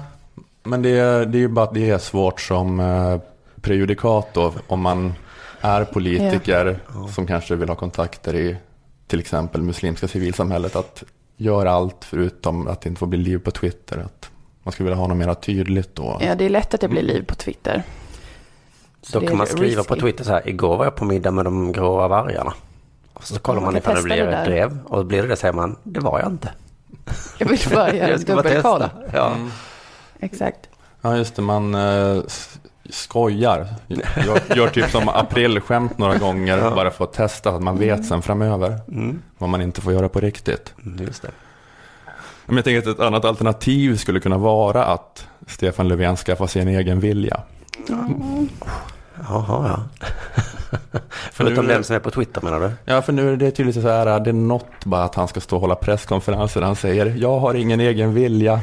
[0.62, 3.18] men det, är- det är ju bara att det är svårt som eh,
[3.60, 5.14] prejudikat då, om man
[5.60, 6.78] är politiker
[7.14, 8.56] som kanske vill ha kontakter i
[9.06, 11.02] till exempel muslimska civilsamhället att
[11.36, 13.98] göra allt förutom att det inte får bli liv på Twitter.
[13.98, 14.30] Att
[14.62, 16.18] man skulle vilja ha något mer tydligt då.
[16.20, 17.82] Ja, det är lätt att det blir liv på Twitter.
[19.02, 20.06] Så Då kan man skriva på risky.
[20.06, 22.52] Twitter så här, igår var jag på middag med de gråa vargarna.
[23.12, 24.78] Och så kollar man man ifall det blir det ett drev.
[24.84, 26.50] Och blir det det säger man, det var jag inte.
[27.38, 28.84] Jag vill bara göra bara dubbelkoll.
[29.12, 29.26] Ja.
[29.34, 29.50] Mm.
[30.20, 30.68] Exakt.
[31.02, 31.42] Ja, just det.
[31.42, 32.22] Man eh,
[32.90, 33.66] skojar.
[33.86, 36.70] Gör, gör typ som aprilskämt några gånger Ja.
[36.74, 39.22] bara för att testa att man vet sen framöver Mm.
[39.38, 40.74] vad man inte får göra på riktigt.
[40.84, 41.30] Mm, Just det.
[42.46, 46.62] Men jag tänker att ett annat alternativ skulle kunna vara att Stefan Löfven skaffar sig
[46.62, 47.40] en egen vilja.
[49.28, 50.08] Jaha, ja.
[51.32, 52.70] Förutom den som är på Twitter menar du?
[52.84, 55.40] Ja, för nu är det tydligt så här, det är något bara att han ska
[55.40, 58.60] stå och hålla presskonferenser där han säger jag har ingen egen vilja.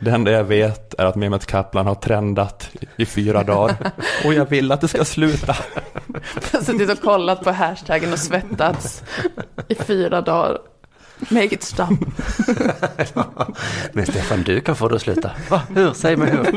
[0.00, 3.76] Det enda jag vet är att Mehmet Kaplan har trendat i- fyra dagar
[4.24, 5.56] och jag vill att det ska sluta.
[6.62, 9.02] Suttit och kollat på hashtaggen och svettats
[9.68, 10.58] i fyra dagar.
[11.30, 11.86] Make it stop.
[13.92, 15.30] Men Stefan, du kan få det att sluta.
[15.50, 15.62] Va?
[15.74, 15.92] Hur?
[15.92, 16.56] Säg mig hur.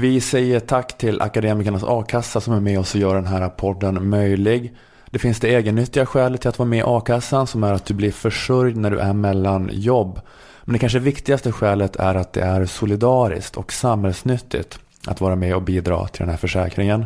[0.00, 4.08] Vi säger tack till Akademikernas A-kassa som är med oss och gör den här podden
[4.08, 4.74] möjlig.
[5.10, 7.94] Det finns det egennyttiga skälet till att vara med i A-kassan som är att du
[7.94, 10.20] blir försörjd när du är mellan jobb.
[10.64, 15.54] Men det kanske viktigaste skälet är att det är solidariskt och samhällsnyttigt att vara med
[15.54, 17.04] och bidra till den här försäkringen.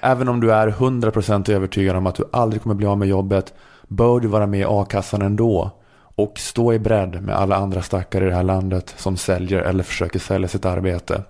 [0.00, 3.54] Även om du är 100% övertygad om att du aldrig kommer bli av med jobbet
[3.88, 8.24] bör du vara med i A-kassan ändå och stå i bredd med alla andra stackare
[8.24, 11.22] i det här landet som säljer eller försöker sälja sitt arbete.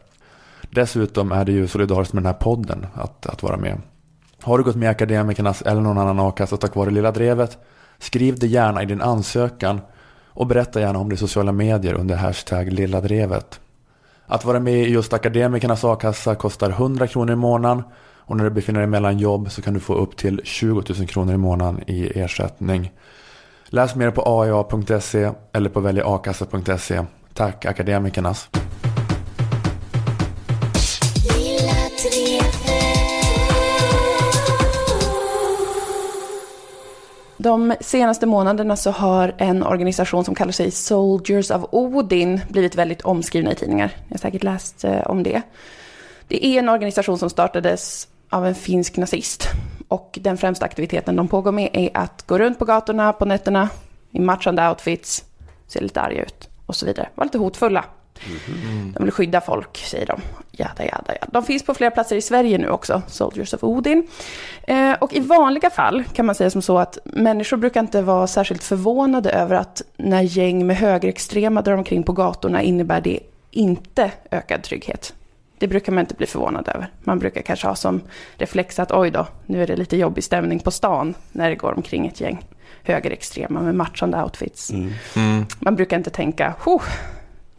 [0.71, 3.81] Dessutom är det ju solidariskt med den här podden att, att vara med.
[4.43, 7.59] Har du gått med i Akademikernas eller någon annan a-kassa tack vare Lilla Drevet?
[7.99, 9.81] Skriv det gärna i din ansökan
[10.27, 13.61] och berätta gärna om det i sociala medier under hashtag Lilla Drevet.
[14.27, 17.83] Att vara med i just Akademikernas a-kassa kostar 100 kronor i månaden
[18.29, 21.07] Och när du befinner dig mellan jobb så kan du få upp till 20 000
[21.07, 22.93] kronor i månaden i ersättning.
[23.67, 27.05] Läs mer på aia.se eller på väljakassa.se.
[27.35, 28.49] Tack akademikernas.
[37.49, 43.03] De senaste månaderna så har en organisation som kallar sig Soldiers of Odin blivit väldigt
[43.03, 43.97] omskrivna i tidningar.
[44.09, 45.43] Ni har säkert läst eh, om det.
[46.27, 49.49] Det är en organisation som startades av en finsk nazist.
[49.89, 53.69] Och den främsta aktiviteten de pågår med är att gå runt på gatorna på nätterna
[54.11, 55.25] i matchande outfits,
[55.67, 57.09] se lite arga ut och så vidare.
[57.15, 57.85] Vara lite hotfulla.
[58.27, 58.93] Mm.
[58.93, 60.21] De vill skydda folk, säger de.
[60.53, 61.27] Jada, jada, jada.
[61.33, 64.07] De finns på flera platser i Sverige nu också, Soldiers of Odin.
[64.63, 68.27] Eh, och i vanliga fall kan man säga som så att människor brukar inte vara
[68.27, 74.11] särskilt förvånade över att när gäng med högerextrema drar omkring på gatorna innebär det inte
[74.31, 75.15] ökad trygghet.
[75.59, 76.91] Det brukar man inte bli förvånad över.
[77.01, 78.01] Man brukar kanske ha som
[78.37, 81.73] reflex att oj då, nu är det lite jobbig stämning på stan när det går
[81.77, 82.45] omkring ett gäng
[82.83, 84.71] högerextrema med matchande outfits.
[84.71, 85.47] Mm.
[85.61, 86.55] Man brukar inte tänka,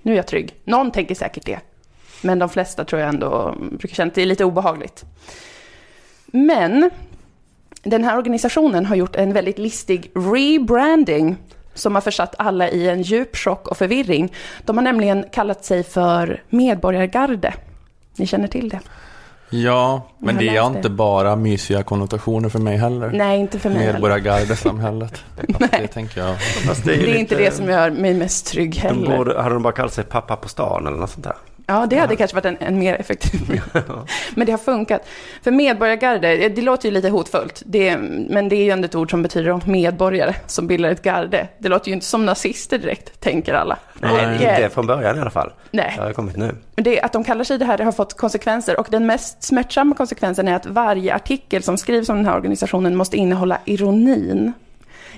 [0.02, 0.56] nu är jag trygg.
[0.64, 1.60] Någon tänker säkert det.
[2.22, 5.06] Men de flesta tror jag ändå brukar känna att det är lite obehagligt.
[6.26, 6.90] Men
[7.84, 11.38] den här organisationen har gjort en väldigt listig rebranding
[11.74, 14.34] som har försatt alla i en djup chock och förvirring.
[14.66, 17.54] De har nämligen kallat sig för medborgargarde.
[18.16, 18.80] Ni känner till det?
[19.50, 20.90] Ja, men det är inte det.
[20.90, 23.10] bara mysiga konnotationer för mig heller.
[23.14, 23.94] Nej, inte för mig heller.
[23.94, 25.24] Medborgargardesamhället.
[25.72, 26.42] Det tänker jag.
[26.42, 29.18] Fast Det är, lite- inte det som gör mig mest trygg De heller.
[29.18, 31.36] borde, hade de bara kallat sig pappa på stan eller något sånt där?
[31.66, 33.62] Ja, det hade kanske varit en, en mer effektiv.
[34.36, 35.02] men det har funkat.
[35.44, 37.64] För medborgargarde, det, det låter ju lite hotfullt.
[37.66, 37.98] Det,
[38.30, 41.48] men det är ju ändå ett ord som betyder medborgare som bildar ett garde.
[41.58, 43.78] Det låter ju inte som nazister direkt, tänker alla.
[44.00, 45.52] Nej, Det är- inte från början i alla fall.
[45.72, 45.94] Nej.
[45.98, 46.56] Det har kommit nu.
[46.82, 49.96] Det, att de kallar sig det här det har fått konsekvenser och den mest smärtsamma
[49.96, 54.54] konsekvensen är att varje artikel som skrivs om den här organisationen måste innehålla ironin.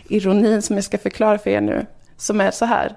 [0.07, 1.85] Ironin som jag ska förklara för er nu,
[2.17, 2.95] som är så här.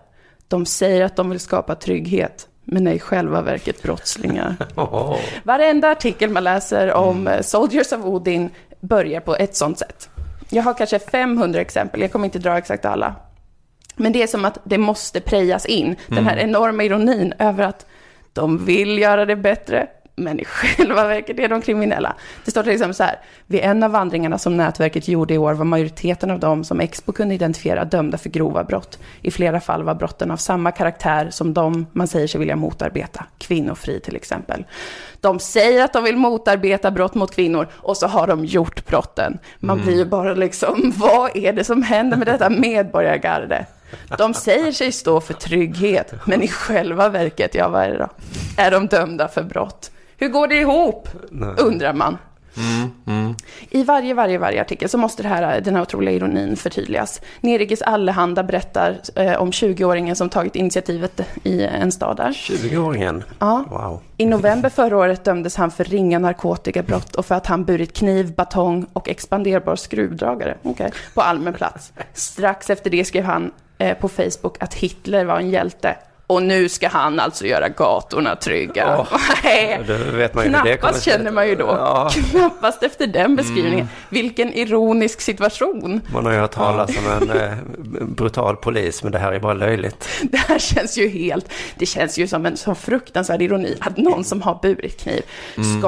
[0.48, 4.57] De säger att de vill skapa trygghet, men är i själva verket brottslingar.
[4.77, 5.16] Oh.
[5.42, 8.50] Varenda artikel man läser om eh, Soldiers of Odin
[8.81, 10.09] börjar på ett sånt sätt.
[10.50, 13.14] Jag har kanske 500 exempel, jag kommer inte dra exakt alla.
[13.96, 16.48] Men det är som att det måste prejas in, den här Mm.
[16.48, 17.87] enorma ironin över att
[18.34, 22.14] de vill göra det bättre, men i själva verket är de kriminella.
[22.44, 25.54] Det står till exempel så här, vid en av vandringarna som nätverket gjorde i år
[25.54, 28.98] var majoriteten av dem som Expo kunde identifiera dömda för grova brott.
[29.22, 33.24] I flera fall var brotten av samma karaktär som de man säger sig vilja motarbeta,
[33.38, 34.64] kvinnofrid till exempel.
[35.20, 39.38] De säger att de vill motarbeta brott mot kvinnor och så har de gjort brotten.
[39.58, 39.86] Man Mm.
[39.86, 43.66] blir ju bara liksom, vad är det som händer med detta medborgargarde?
[44.18, 48.08] De säger sig stå för trygghet, men i själva verket, ja vad är det då?
[48.56, 49.90] Är de dömda för brott?
[50.16, 51.08] Hur går det ihop?
[51.58, 52.18] Undrar man.
[52.56, 53.34] Mm, mm.
[53.70, 57.20] I varje, varje, varje artikel så måste det här, den här otroliga ironin förtydligas.
[57.40, 62.30] Nerikes Allehanda berättar eh, om 20-åringen som tagit initiativet i en stad där.
[62.30, 63.22] 20-åringen?
[63.38, 63.64] Ja.
[63.70, 64.00] Wow.
[64.16, 68.34] I november förra året dömdes han för ringa narkotikabrott och för att han burit kniv,
[68.34, 71.92] batong och expanderbar skruvdragare okay, på allmän plats.
[72.12, 73.50] Strax efter det skrev han
[74.00, 75.96] på Facebook att Hitler var en hjälte.
[76.26, 78.96] Och nu ska han alltså göra gatorna trygga.
[79.87, 81.66] Då vet man ju Knappast känner man ju då.
[81.66, 82.10] Ja.
[82.30, 83.74] Knappast efter den beskrivningen.
[83.74, 83.88] Mm.
[84.08, 86.00] Vilken ironisk situation.
[86.12, 87.52] Man har ju hört talas om en eh,
[88.02, 90.08] brutal polis, men det här är bara löjligt.
[90.22, 94.24] Det här känns ju helt, det känns ju som en sån fruktansvärd ironi att någon
[94.24, 95.22] som har burit kniv
[95.56, 95.80] Mm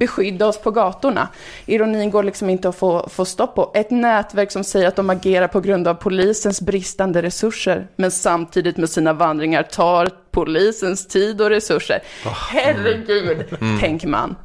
[0.00, 1.28] beskydda oss på gatorna.
[1.66, 3.70] Ironin går liksom inte att få, få stopp på.
[3.74, 8.76] Ett nätverk som säger att de agerar på grund av polisens bristande resurser, men samtidigt
[8.76, 12.02] med sina vandringar tar polisens tid och resurser.
[12.24, 13.80] Herregud, Mm.
[13.80, 14.36] tänker man.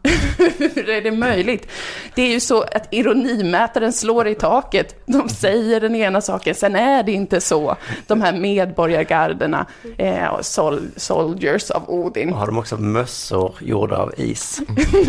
[0.58, 1.67] Hur är det möjligt?
[2.15, 5.04] Det är ju så att ironimätaren slår i taket.
[5.06, 7.76] De säger den ena saken, sen är det inte så.
[8.08, 9.65] De här medborgargarderna,
[9.98, 14.62] eh, sol, soldiers of Odin, Har de också mössor gjorda av is?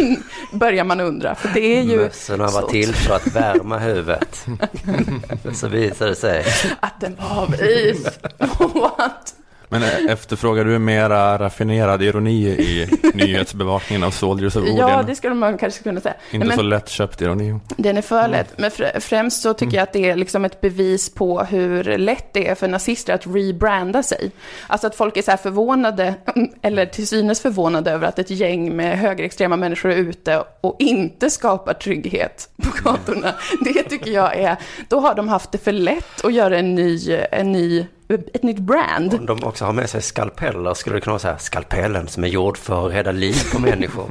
[0.52, 1.34] börjar man undra.
[1.34, 4.46] För det är ju Mössorna var till för att värma huvudet.
[5.54, 6.44] Så visade det sig.
[6.80, 8.06] att den var av is.
[9.68, 14.76] Men eh, efterfrågar du mera raffinerad ironi i nyhetsbevakningen av Soldiers of Odin?
[14.76, 16.14] Ja, det skulle man kanske kunna säga.
[16.30, 17.58] Inte Men- så lättköpt ironi.
[17.76, 20.60] Den är för lätt, men fr- främst så tycker jag att det är liksom ett
[20.60, 24.30] bevis på hur lätt det är för nazister att rebranda sig.
[24.66, 26.14] Alltså att folk är så här förvånade,
[26.62, 31.30] eller till synes förvånade över att ett gäng med högerextrema människor är ute och inte
[31.30, 33.34] skapar trygghet på gatorna.
[33.60, 34.56] Det tycker jag är,
[34.88, 38.58] då har de haft det för lätt att göra en ny, en ny ett nytt
[38.58, 39.14] brand.
[39.14, 42.24] Om de också har med sig skalpeller skulle det kunna vara så här, skalpellen som
[42.24, 44.10] är gjord för att rädda liv på människor.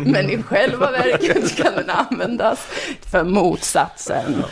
[0.04, 2.66] Men i själva verket ska den användas
[3.10, 4.44] för motsatsen.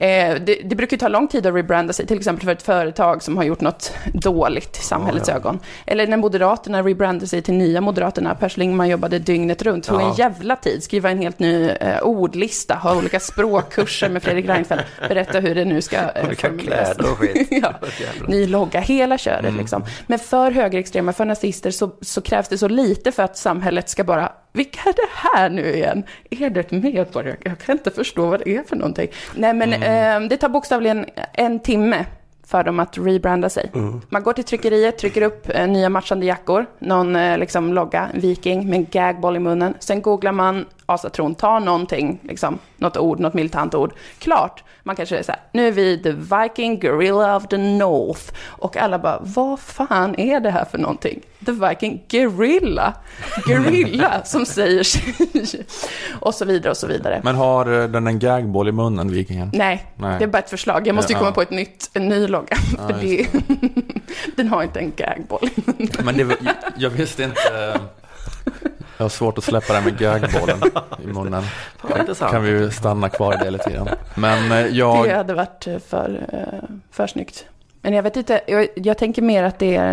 [0.00, 3.22] Eh, det, det, brukar ta lång tid att rebranda sig, till exempel för ett företag
[3.22, 5.38] som har gjort något dåligt i samhällets ja, ja.
[5.38, 5.58] ögon.
[5.86, 8.34] Eller när Moderaterna rebrandade sig till Nya Moderaterna.
[8.34, 9.84] Per Schlingmann jobbade dygnet runt.
[9.84, 10.82] Tog en jävla tid.
[10.82, 14.84] Skriva en helt ny eh, ordlista, ha olika språkkurser med Fredrik Reinfeldt.
[15.08, 17.48] Berätta hur det nu ska eh, Olika kläder och skit.
[17.62, 17.74] ja.
[18.28, 19.56] Ny logga, hela köret mm.
[19.56, 19.84] liksom.
[20.06, 24.04] Men för högerextrema, för nazister så, så krävs det så lite för att samhället ska
[24.04, 26.04] bara vilka är det här nu igen?
[26.30, 27.36] Är det ett medborgare?
[27.44, 29.08] Jag kan inte förstå vad det är för någonting.
[29.34, 30.22] Nej, men mm.
[30.22, 32.06] eh, det tar bokstavligen en timme
[32.50, 33.70] för dem att rebranda sig.
[33.74, 34.00] Mm.
[34.08, 38.70] Man går till tryckeriet, trycker upp eh, nya matchande jackor, någon eh, liksom logga, viking
[38.70, 39.74] med en gagboll i munnen.
[39.78, 43.92] Sen googlar man asatron, tar någonting, liksom, något ord, något militant ord.
[44.18, 48.22] Klart, man kanske är så här, nu är vi the Viking Guerrilla of the North.
[48.46, 51.20] Och alla bara, vad fan är det här för någonting?
[51.46, 52.94] The Viking Guerrilla,
[53.46, 55.66] Guerrilla som säger sig.
[56.20, 57.20] och så vidare och så vidare.
[57.24, 59.50] Men har eh, den en gagboll i munnen, vikingen?
[59.54, 60.86] Nej, Nej, det är bara ett förslag.
[60.86, 62.56] Jag måste ju komma på ett nytt, en ny logga.
[62.78, 63.26] Ja, för det,
[64.36, 65.88] den har inte en gagboll i munnen.
[66.04, 67.80] Men det, jag visste inte
[69.00, 70.60] jag har svårt att släppa det med gagbollen
[71.04, 71.42] i munnen.
[72.30, 73.88] Kan vi ju stanna kvar i det lite grann.
[74.14, 75.04] Men eh, jag...
[75.04, 77.44] Det hade varit eh, för, eh, för snyggt.
[77.82, 79.86] Men jag vet inte, jag, jag tänker mer att det är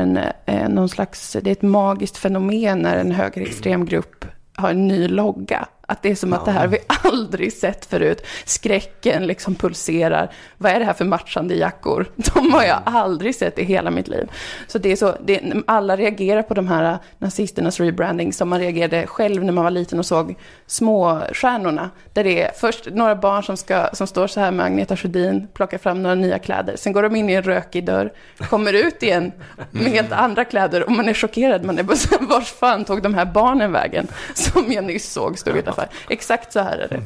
[0.46, 5.08] en, någon slags, det är ett magiskt fenomen när en högerextrem grupp har en ny
[5.08, 5.68] logga.
[5.90, 6.38] Att det är som ja.
[6.38, 8.26] att det här vi aldrig sett förut.
[8.46, 10.32] Skräcken liksom pulserar.
[10.58, 12.12] Vad är det här för matchande jackor?
[12.16, 14.32] De har jag aldrig sett i hela mitt liv.
[14.68, 19.08] Så det är så, det, alla reagerar på de här nazisternas rebranding som man reagerade
[19.08, 21.90] själv när man var liten och såg småstjärnorna.
[22.14, 25.48] Där det är först några barn som, ska, som står så här med Agneta Sjödin,
[25.54, 26.76] plockar fram några nya kläder.
[26.78, 28.14] Sen går de in i en rökig dörr,
[28.50, 29.32] kommer ut igen
[29.72, 31.64] med helt andra kläder och man är chockerad.
[31.64, 31.98] Man är bara
[32.30, 34.08] vars fan tog de här barnen vägen?
[34.34, 36.14] Som jag nyss såg stod utanför ungefär.
[36.14, 37.02] Exakt så här är det.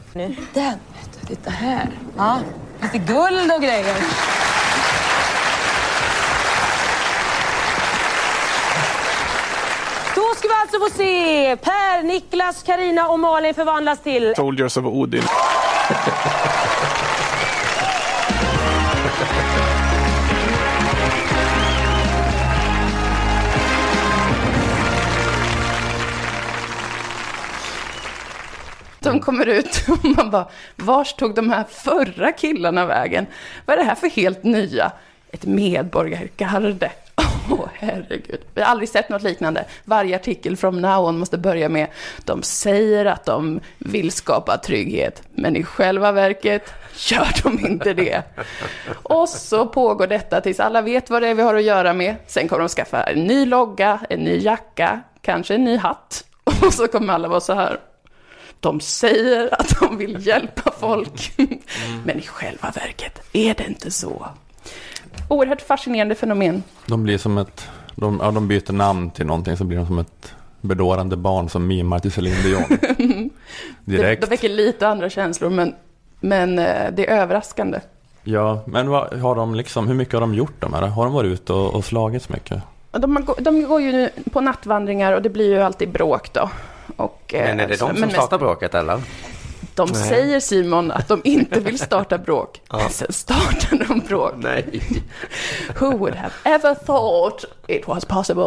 [0.54, 1.90] Den, vet du, titta här.
[2.18, 2.40] Ja,
[2.82, 3.96] lite guld och grejer.
[10.16, 14.34] Då ska vi alltså få se Per, Niklas, Karina och Malin förvandlas till...
[14.36, 15.24] Soldiers of Odin.
[29.04, 33.26] De kommer ut och man bara, vars tog de här förra killarna vägen?
[33.66, 34.92] Vad är det här för helt nya?
[35.32, 36.92] Ett medborgargarde.
[37.16, 38.42] Åh, oh, herregud.
[38.54, 39.66] Vi har aldrig sett något liknande.
[39.86, 41.88] Varje artikel från now on måste börja med,
[42.26, 48.24] de säger att de vill skapa trygghet, men i själva verket gör de inte det.
[49.04, 52.16] Och så pågår detta tills alla vet vad det är vi har att göra med.
[52.28, 56.26] Sen kommer de skaffa en ny logga, en ny jacka, kanske en ny hatt.
[56.44, 57.80] Och så kommer alla vara så här,
[58.62, 61.60] de säger att de vill hjälpa folk, mm.
[62.06, 64.28] men i själva verket är det inte så.
[65.28, 66.64] Oerhört fascinerande fenomen.
[66.86, 70.00] De blir som ett, de, ja, de byter namn till någonting så blir de som
[70.00, 72.64] ett bedårande barn som mimar till Céline Dion.
[73.86, 74.22] Direkt.
[74.22, 75.76] Det, det väcker lite andra känslor, men,
[76.20, 77.80] men eh, det är överraskande.
[78.24, 80.82] Ja, men vad, har de liksom, hur mycket har de gjort de här?
[80.82, 82.64] Har de varit ute och, och slagits mycket?
[82.92, 86.50] De, de går ju på nattvandringar och det blir ju alltid bråk då.
[86.98, 89.02] Och, men är det de som startar bråket eller?
[89.76, 90.04] De Nej.
[90.10, 92.62] säger Simon att de inte vill starta bråk.
[92.70, 92.90] ja.
[92.90, 94.34] Sen startar de bråk.
[94.38, 94.82] Nej.
[95.80, 98.44] Who would have ever thought it was possible?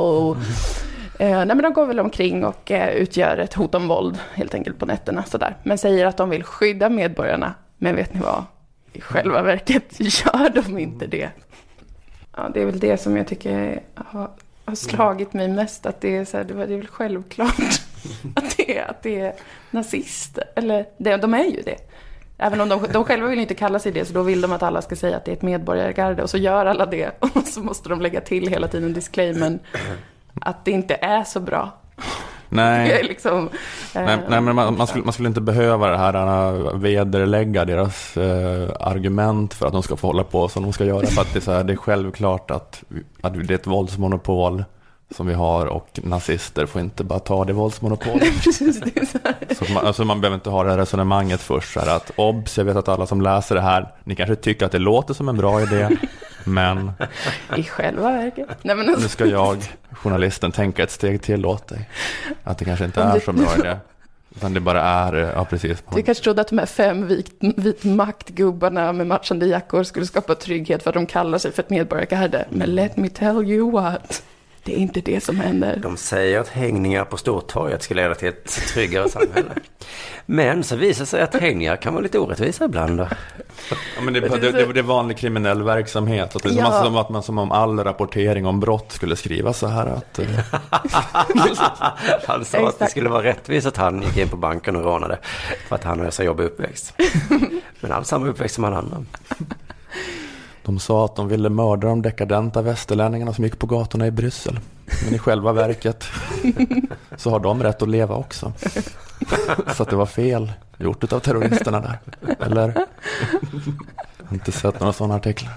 [1.19, 4.55] Eh, nej, men de går väl omkring och eh, utgör ett hot om våld helt
[4.55, 5.57] enkelt på nätterna sådär.
[5.63, 7.55] Men säger att de vill skydda medborgarna.
[7.79, 8.45] Men vet ni vad?
[8.93, 11.31] I själva verket gör de inte det.
[12.37, 14.31] Ja, det är väl det som jag tycker har,
[14.65, 15.87] har slagit mig mest.
[15.87, 17.81] Att det är, så här, det är väl självklart.
[18.35, 19.33] att, det är, att det är
[19.71, 20.45] nazister.
[20.57, 21.77] Eller det, de är ju det.
[22.39, 24.63] Även om de, de själva vill inte kalla sig det, så då vill de att
[24.63, 26.23] alla ska säga att det är ett medborgargarde.
[26.23, 27.11] Och så gör alla det.
[27.35, 29.59] Och så måste de lägga till hela tiden disclaimern
[30.41, 31.71] att det inte är så bra.
[32.49, 33.51] Nej, liksom,
[33.95, 38.17] nej, eh, nej, men man, man, skulle, man, skulle, inte behöva det här vederlägga deras
[38.17, 41.07] uh, argument för att de ska få hålla på som de ska göra.
[41.07, 42.85] För att det är, så här, det är självklart att,
[43.21, 44.65] att det är ett våldsmonopol
[45.15, 48.23] som vi har och nazister får inte bara ta det våldsmonopolet.
[48.45, 51.81] Precis, det så, så man, alltså man behöver inte ha det här resonemanget först, så
[51.81, 54.73] här att obs, jag vet att alla som läser det här, ni kanske tycker att
[54.73, 55.89] det låter som en bra idé,
[56.45, 56.93] men...
[57.57, 58.49] I själva verket.
[58.63, 59.03] Nej, men alltså...
[59.03, 59.59] Nu ska jag,
[59.93, 61.89] journalisten, tänka ett steg till åt dig.
[62.45, 63.77] Att det kanske inte är så bra idé.
[64.37, 65.83] Utan det bara är, ja precis.
[65.95, 70.35] Du kanske trodde att de här fem vit, vit maktgubbarna med matchande jackor skulle skapa
[70.35, 72.47] trygghet för att de kallar sig för ett medborgargarde.
[72.51, 74.23] Men let me tell you what.
[74.65, 75.79] Det är inte det som händer.
[75.83, 78.45] De säger att hängningar på Stortorget ska leda till ett
[78.75, 79.51] tryggare samhälle.
[80.27, 82.99] Men så visar sig att hängningar kan vara lite orättvisa ibland.
[82.99, 83.09] Då.
[83.71, 86.37] Ja, men det, det, det, det är vanlig kriminell verksamhet.
[86.37, 86.83] Att det är Ja.
[86.85, 90.19] som, att man, som om all rapportering om brott skulle skrivas så här att...
[90.19, 90.27] eh,
[92.27, 95.19] Han sa att det skulle vara rättvist att han gick in på banken och rånade.
[95.69, 96.95] För att han har så jobbig uppväxt.
[97.81, 99.05] Men han har samma uppväxt som alla andra.
[100.65, 104.61] De sa att de ville mörda de dekadenta västerlänningarna som gick på gatorna i Bryssel.
[105.05, 106.05] Men i själva verket
[107.17, 108.53] så har de rätt att leva också.
[109.77, 111.99] Så att det var fel gjort av terroristerna där.
[112.41, 112.75] Eller?
[114.19, 115.53] Jag har inte sett några sådana artiklar.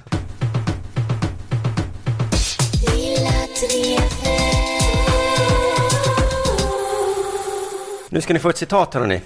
[8.09, 9.21] Nu ska ni få ett citat hörni.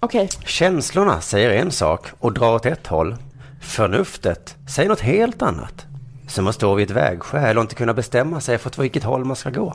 [0.00, 0.28] Okej.
[0.44, 3.16] Känslorna säger en sak och drar åt ett håll.
[3.60, 5.86] Förnuftet säger något helt annat.
[6.28, 9.24] Så man står vid ett vägskäl och inte kunna bestämma sig för åt vilket håll
[9.24, 9.74] man ska gå.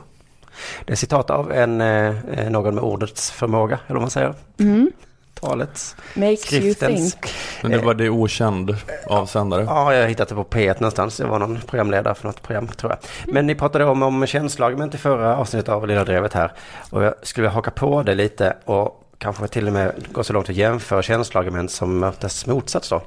[0.84, 4.34] Det är citat av en, eh, någon med ordets förmåga, eller vad man säger.
[4.58, 4.90] Mm.
[5.34, 7.12] Talets, Makes you skriftens.
[7.12, 7.34] think.
[7.62, 8.76] Men det var det okänd
[9.06, 9.64] avsändare.
[9.64, 11.16] Ja, jag har hittat det på P1 någonstans.
[11.16, 12.98] Det var någon programledare för något program, tror jag.
[13.34, 16.52] Men ni pratade om, om känsloargument i förra avsnittet av Lilla Drevet här.
[16.90, 20.48] Och jag skulle haka på det lite och kanske till och med gå så långt
[20.48, 23.02] att jämföra känsloargument som mötes motsats då.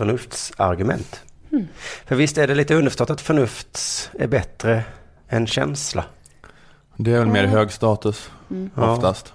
[0.00, 1.20] Förnuftsargument.
[1.52, 1.68] Mm.
[2.06, 4.82] För visst är det lite underförstått att förnuft är bättre
[5.28, 6.04] än känsla?
[6.96, 8.70] Det är väl mer hög status Mm.
[8.76, 9.32] oftast.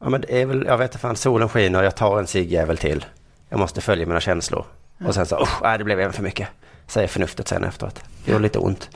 [0.00, 2.26] Ja, men det är väl, jag vet inte fan, solen skiner och jag tar en
[2.26, 3.04] ciggjävel till.
[3.48, 4.64] Jag måste följa mina känslor.
[5.06, 6.48] Och sen så, usch, nej, det blev en för mycket.
[6.86, 8.02] Säger förnuftet sen efteråt.
[8.24, 8.90] Det gör lite ont.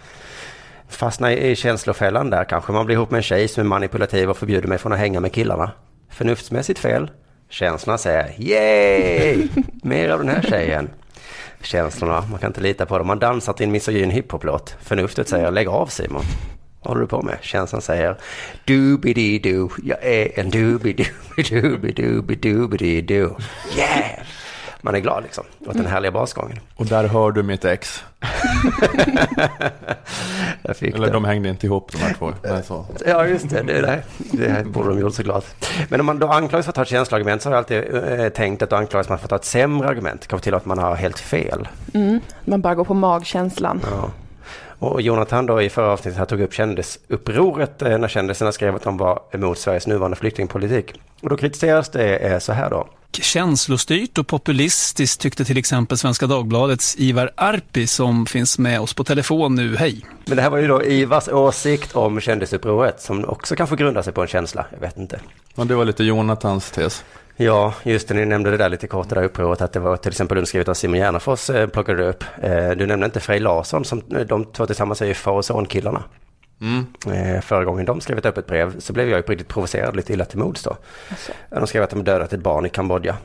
[0.89, 4.31] Fastna i i känslofällan där kanske man blir ihop med en tjej som är manipulativ
[4.31, 5.71] och förbjuder mig från att hänga med killarna.
[6.11, 7.11] Förnuftsmässigt fel.
[7.49, 9.49] Känslorna säger yay!
[9.83, 10.91] Mer av den här tjejen.
[11.67, 13.07] Känslorna, man kan inte lita på dem.
[13.07, 14.77] Man dansar till en misogyn hiphop-låt.
[14.83, 16.25] Förnuftet säger lägg av Simon.
[16.83, 17.39] Vad håller du på med?
[17.43, 18.17] Känslan säger
[18.67, 23.41] doobidi-doo, jag är en doobidi-doobidi-doobidi-doobidi-doo.
[23.77, 24.21] Yeah!
[24.81, 26.59] Man är glad liksom, åt den härliga basgången.
[26.77, 28.05] Och där hör du mitt ex.
[30.63, 31.13] Eller det.
[31.13, 32.33] de hängde inte ihop de här två.
[32.43, 32.87] Men så.
[33.07, 33.63] Ja, just det.
[33.63, 34.03] Det, det.
[34.33, 35.45] det borde de gjort såklart.
[35.89, 38.29] Men om man då anklagas för att ha ett känsloargument så har jag alltid eh,
[38.29, 40.27] tänkt att då anklagas man för att ha ett sämre argument.
[40.27, 41.69] Kanske till att man har helt fel.
[41.95, 42.21] Mm.
[42.45, 43.81] Man bara går på magkänslan.
[43.91, 44.11] Ja.
[44.79, 48.83] Och Jonathan då i förra avsnittet här tog upp kändisupproret eh, när kändisarna skrev att
[48.83, 51.01] de var emot Sveriges nuvarande flyktingpolitik.
[51.23, 52.89] Och då kritiseras det eh, så här då.
[53.13, 59.05] Känslostyrt och populistiskt tyckte till exempel Svenska Dagbladets Ivar Arpi som finns med oss på
[59.05, 59.77] telefon nu.
[59.77, 60.05] Hej!
[60.27, 64.13] Men det här var ju då Ivars åsikt om kändisupproret som också kanske grundar sig
[64.13, 64.67] på en känsla.
[64.73, 65.21] Jag vet inte.
[65.55, 67.05] Och det var lite Jonathans tes.
[67.37, 68.15] Ja, just det.
[68.15, 70.69] Ni nämnde det där lite kort, det där upproret, att det var till exempel underskrivet
[70.69, 72.25] av Simon Gärdenfors, eh, plockade du upp.
[72.43, 75.45] Eh, du nämnde inte Frej Larsson, som eh, de två tillsammans är ju far och
[75.45, 76.03] son-killarna.
[76.61, 76.87] Mm.
[77.17, 79.97] Eh, förra gången de skrev ett öppet brev så blev jag ju på riktigt provocerad,
[79.97, 80.77] lite illa till mods då.
[81.51, 83.17] De skrev att de dödat ett barn i Kambodja.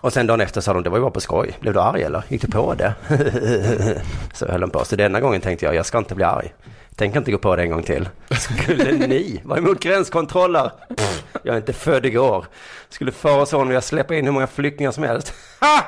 [0.00, 1.56] Och sen dagen efter sa de, det var ju bara på skoj.
[1.60, 2.24] Blev du arg eller?
[2.28, 2.94] Gick du på det?
[4.32, 4.84] så höll de på.
[4.84, 6.54] Så denna gången tänkte jag, jag ska inte bli arg.
[6.98, 8.08] Tänk inte gå på det en gång till.
[8.30, 10.72] Skulle ni vara emot gränskontroller?
[10.96, 12.46] Pff, jag är inte född igår.
[12.88, 15.34] Skulle far och son vilja släppa in hur många flyktingar som helst?
[15.60, 15.84] Ha!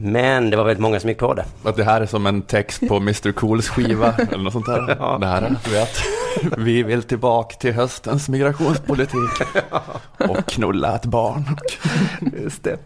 [0.00, 1.44] Men det var väldigt många som gick på det.
[1.64, 4.96] Att det här är som en text på Mr Cools skiva eller något sånt där.
[4.98, 5.18] Ja.
[5.20, 6.02] Det här är, du vet,
[6.58, 9.46] vi vill tillbaka till höstens migrationspolitik
[10.18, 11.56] och knulla ett barn.
[12.42, 12.78] Just det.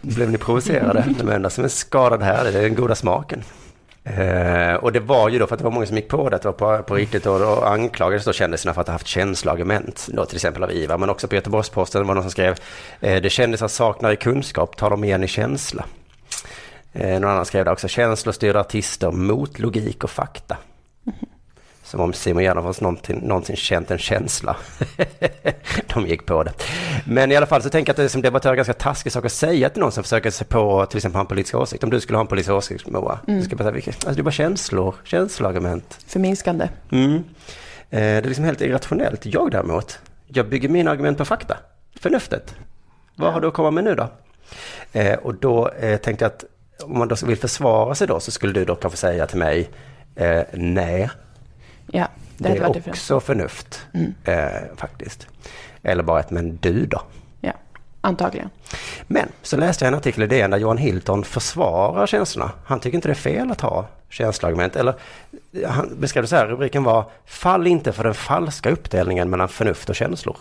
[0.00, 1.04] Blev ni provocerade?
[1.18, 3.42] De enda som är skadade här det är den goda smaken.
[4.06, 6.36] Eh, och det var ju då för att det var många som gick på det,
[6.36, 9.06] att det var på, på riktigt och då anklagades då kändisarna för att ha haft
[9.06, 12.58] känsloargument, då till exempel av Ivar, men också på Göteborgs-Posten var det någon som skrev
[13.00, 15.84] eh, det kändisar saknar i kunskap tar de igen i känsla.
[16.92, 20.56] Eh, någon annan skrev det också, känslostyrda artister mot logik och fakta.
[21.02, 21.35] Mhm.
[21.86, 24.56] Som om Simon Gärdenfors någonsin, någonsin känt en känsla.
[25.94, 26.52] De gick på det.
[27.04, 29.24] Men i alla fall så tänker jag att det är som debattör ganska taskig sak
[29.24, 31.84] att säga till någon som försöker sig på till exempel en politisk åsikt.
[31.84, 33.18] Om du skulle ha en politisk åsikt Moa.
[33.26, 33.40] Mm.
[33.40, 35.98] Du ska bara säga, alltså det är bara känslor, känsloargument.
[36.06, 36.68] Förminskande.
[36.92, 37.14] Mm.
[37.14, 37.20] Eh,
[37.90, 39.26] det är liksom helt irrationellt.
[39.26, 41.56] Jag däremot, jag bygger mina argument på fakta.
[42.00, 42.54] Förnuftet.
[43.14, 44.08] Vad har du att komma med nu då?
[44.92, 46.44] Eh, och då eh, tänkte jag att
[46.82, 49.70] om man då vill försvara sig då så skulle du då kanske säga till mig
[50.14, 51.10] eh, nej.
[51.86, 52.08] Ja,
[52.38, 52.96] det Det är varit different.
[52.96, 54.14] också förnuft, Mm.
[54.24, 55.26] eh, faktiskt.
[55.82, 57.02] Eller bara ett men du då?
[57.40, 57.52] Ja,
[58.00, 58.50] antagligen.
[59.06, 62.50] Men så läste jag en artikel i DN där Johan Hilton försvarar känslorna.
[62.64, 64.76] Han tycker inte det är fel att ha känsloargument.
[64.76, 64.94] Eller
[65.66, 69.88] han beskrev det så här, rubriken var Fall inte för den falska uppdelningen mellan förnuft
[69.90, 70.36] och känslor.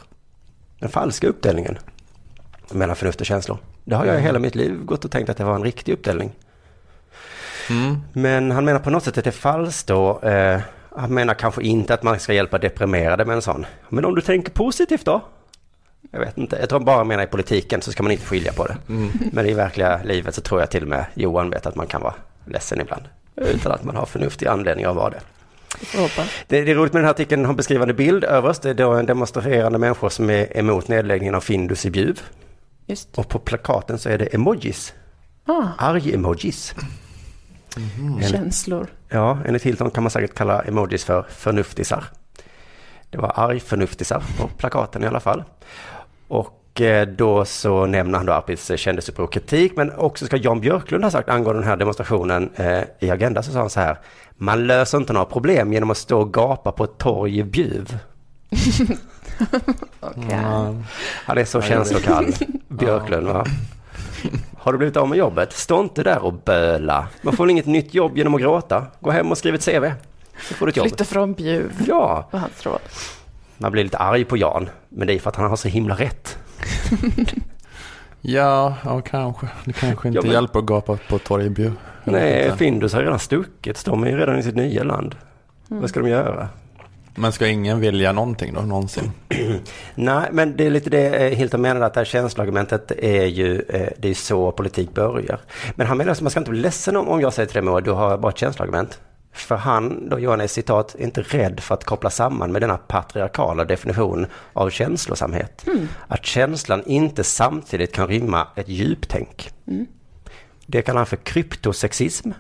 [0.80, 1.78] Den falska uppdelningen
[2.72, 3.58] mellan förnuft och känslor.
[3.84, 4.26] Det har jag Mm.
[4.26, 6.32] hela mitt liv gått och tänkt att det var en riktig uppdelning.
[7.70, 7.98] Mm.
[8.14, 10.20] Men han menar på något sätt att det är falskt då.
[10.20, 10.60] Eh,
[10.98, 13.66] han menar kanske inte att man ska hjälpa deprimerade med en sån.
[13.90, 15.22] Men om du tänker positivt då?
[16.12, 16.58] Jag vet inte.
[16.60, 18.78] Jag tror bara han menar i politiken så ska man inte skilja på det.
[18.90, 19.12] Mm.
[19.32, 22.02] Men i verkliga livet så tror jag till och med Johan vet att man kan
[22.02, 22.14] vara
[22.46, 23.04] ledsen ibland.
[23.36, 25.20] Utan att man har förnuftig anledning att vara det.
[26.48, 28.62] Det, det är roligt med den här artikeln, den har en beskrivande bild överst.
[28.62, 32.22] Det är då en demonstrerande människor som är emot nedläggningen av Findus i Bjuv.
[32.86, 33.18] Just.
[33.18, 34.94] Och på plakaten så är det emojis.
[35.46, 36.76] Ah, Arg-emojis.
[37.78, 38.88] En- känslor.
[39.10, 42.04] Ja, enligt Hilton kan man säkert kalla emojis för förnuftisar.
[43.10, 45.44] Det var arg-förnuftisar på plakaten i alla fall.
[46.28, 50.62] Och eh, då så nämner han då Arpids eh, kändisuppror kritik, men också ska Jan
[50.62, 54.00] Björklund ha sagt angående den här demonstrationen eh, i Agenda så sa han så här.
[54.38, 57.98] Man löser inte några problem genom att stå och gapa på ett torg i Bjuv.
[60.00, 60.40] Okej.
[61.26, 62.26] Han är så känslokall.
[62.68, 63.46] Björklund va?
[64.66, 65.54] Har du blivit av med jobbet?
[65.54, 67.08] Stå inte där och böla.
[67.22, 68.86] Man får väl inget nytt jobb genom att gråta.
[69.00, 69.92] Gå hem och skriv ett CV.
[70.42, 70.88] Så får du ett jobb.
[70.88, 71.72] Flytta från Bjuv.
[71.88, 72.30] Ja.
[72.32, 72.80] Var hans råd.
[73.58, 75.96] Man blir lite arg på Jan, men det är för att han har så himla
[75.96, 76.38] rätt.
[78.22, 79.48] Ja, ja kanske.
[79.66, 81.64] Det kanske inte Ja, men- hjälper att gapa på Torgeby.
[82.04, 82.58] Jag vet Nej.
[82.58, 83.86] Findus har redan stuckit.
[83.86, 85.16] De är ju redan i sitt nya land.
[85.68, 86.50] Vad ska de göra?
[87.16, 89.12] Men ska ingen vilja någonting då, någonsin?
[89.96, 93.62] Nej, men det är lite det eh, Hilton menar att det här känsloargumentet är ju,
[93.70, 95.40] eh, det är så politik börjar.
[95.76, 97.64] Men han menar att man ska inte bli ledsen om, om jag säger till dig
[97.64, 99.00] Moa, du har bara ett känsloargument.
[99.34, 103.66] För han, då Johan är citat, inte rädd för att koppla samman med denna patriarkala
[103.66, 105.66] definition av känslosamhet.
[106.08, 109.50] Att känslan inte samtidigt kan rymma ett djuptänk.
[109.68, 109.86] Mm.
[110.66, 112.32] Det kallar han för kryptosexism.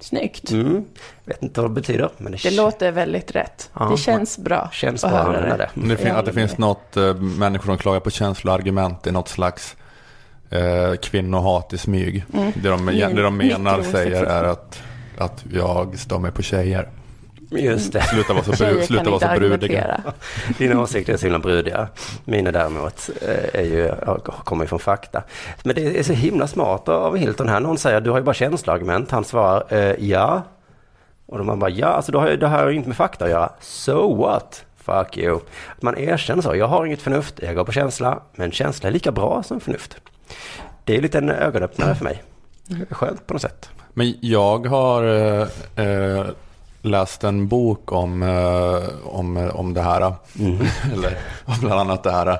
[0.00, 0.50] Snyggt.
[0.50, 0.84] Mm.
[1.24, 3.70] Vet inte vad det betyder, men det, Det låter väldigt rätt.
[3.78, 5.70] Ja, det känns bra känns att bra höra det.
[5.74, 5.88] det.
[5.88, 9.76] Det fin- att det finns något, eh, människor som klagar på känsloargument i något slags
[10.50, 12.24] eh, kvinnohat i smyg.
[12.34, 12.52] Mm.
[12.62, 14.82] Det, de, Min- det de menar säger är att,
[15.18, 16.88] att jag stör mig på tjejer.
[17.50, 18.02] Just det.
[18.02, 20.00] Sluta vara så, bru, sluta vara så brudiga.
[20.58, 21.88] Dina åsikter är så himla brudiga.
[22.24, 25.22] Mina däremot eh, är ju, ja, kommer ju från fakta.
[25.64, 27.60] Men det är så himla smart av Hilton här.
[27.60, 29.10] Någon säger du har ju bara känsloargument.
[29.10, 30.42] Han svarar eh, ja.
[31.26, 32.96] Och då man bara ja, alltså då har jag, det här har ju inte med
[32.96, 33.52] fakta att göra.
[33.60, 34.64] So what?
[34.76, 35.36] Fuck you.
[35.76, 36.56] Att man erkänner så.
[36.56, 38.22] Jag har inget förnuft, jag går på känsla.
[38.34, 39.96] Men känsla är lika bra som förnuft.
[40.84, 42.22] Det är lite en ögonöppnare för mig.
[42.90, 43.70] Skönt på något sätt.
[43.94, 45.48] Men jag har eh,
[45.86, 46.26] eh,
[46.82, 50.14] läst en bok om, eh, om, om det här.
[50.38, 50.66] Mm.
[50.92, 51.18] Eller
[51.60, 52.38] bland annat det här.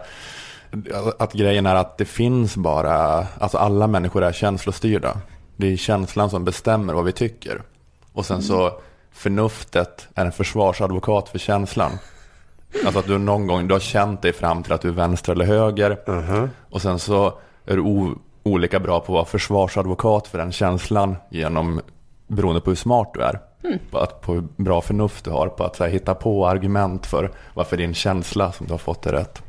[1.18, 5.16] Att grejen är att det finns bara, alltså alla människor är känslostyrda.
[5.56, 7.62] Det är känslan som bestämmer vad vi tycker.
[8.12, 8.80] Och sen så
[9.12, 11.90] förnuftet är en försvarsadvokat för känslan.
[12.84, 15.32] Alltså att du någon gång, du har känt dig fram till att du är vänster
[15.32, 15.98] eller höger.
[16.70, 21.80] Och sen så är du olika bra på att vara försvarsadvokat för den känslan genom,
[22.26, 23.40] beroende på hur smart du är.
[23.66, 23.78] Mm.
[23.90, 27.06] På, att, på hur bra förnuft du har, på att så här, hitta på argument
[27.06, 29.42] för varför din känsla som du har fått är rätt.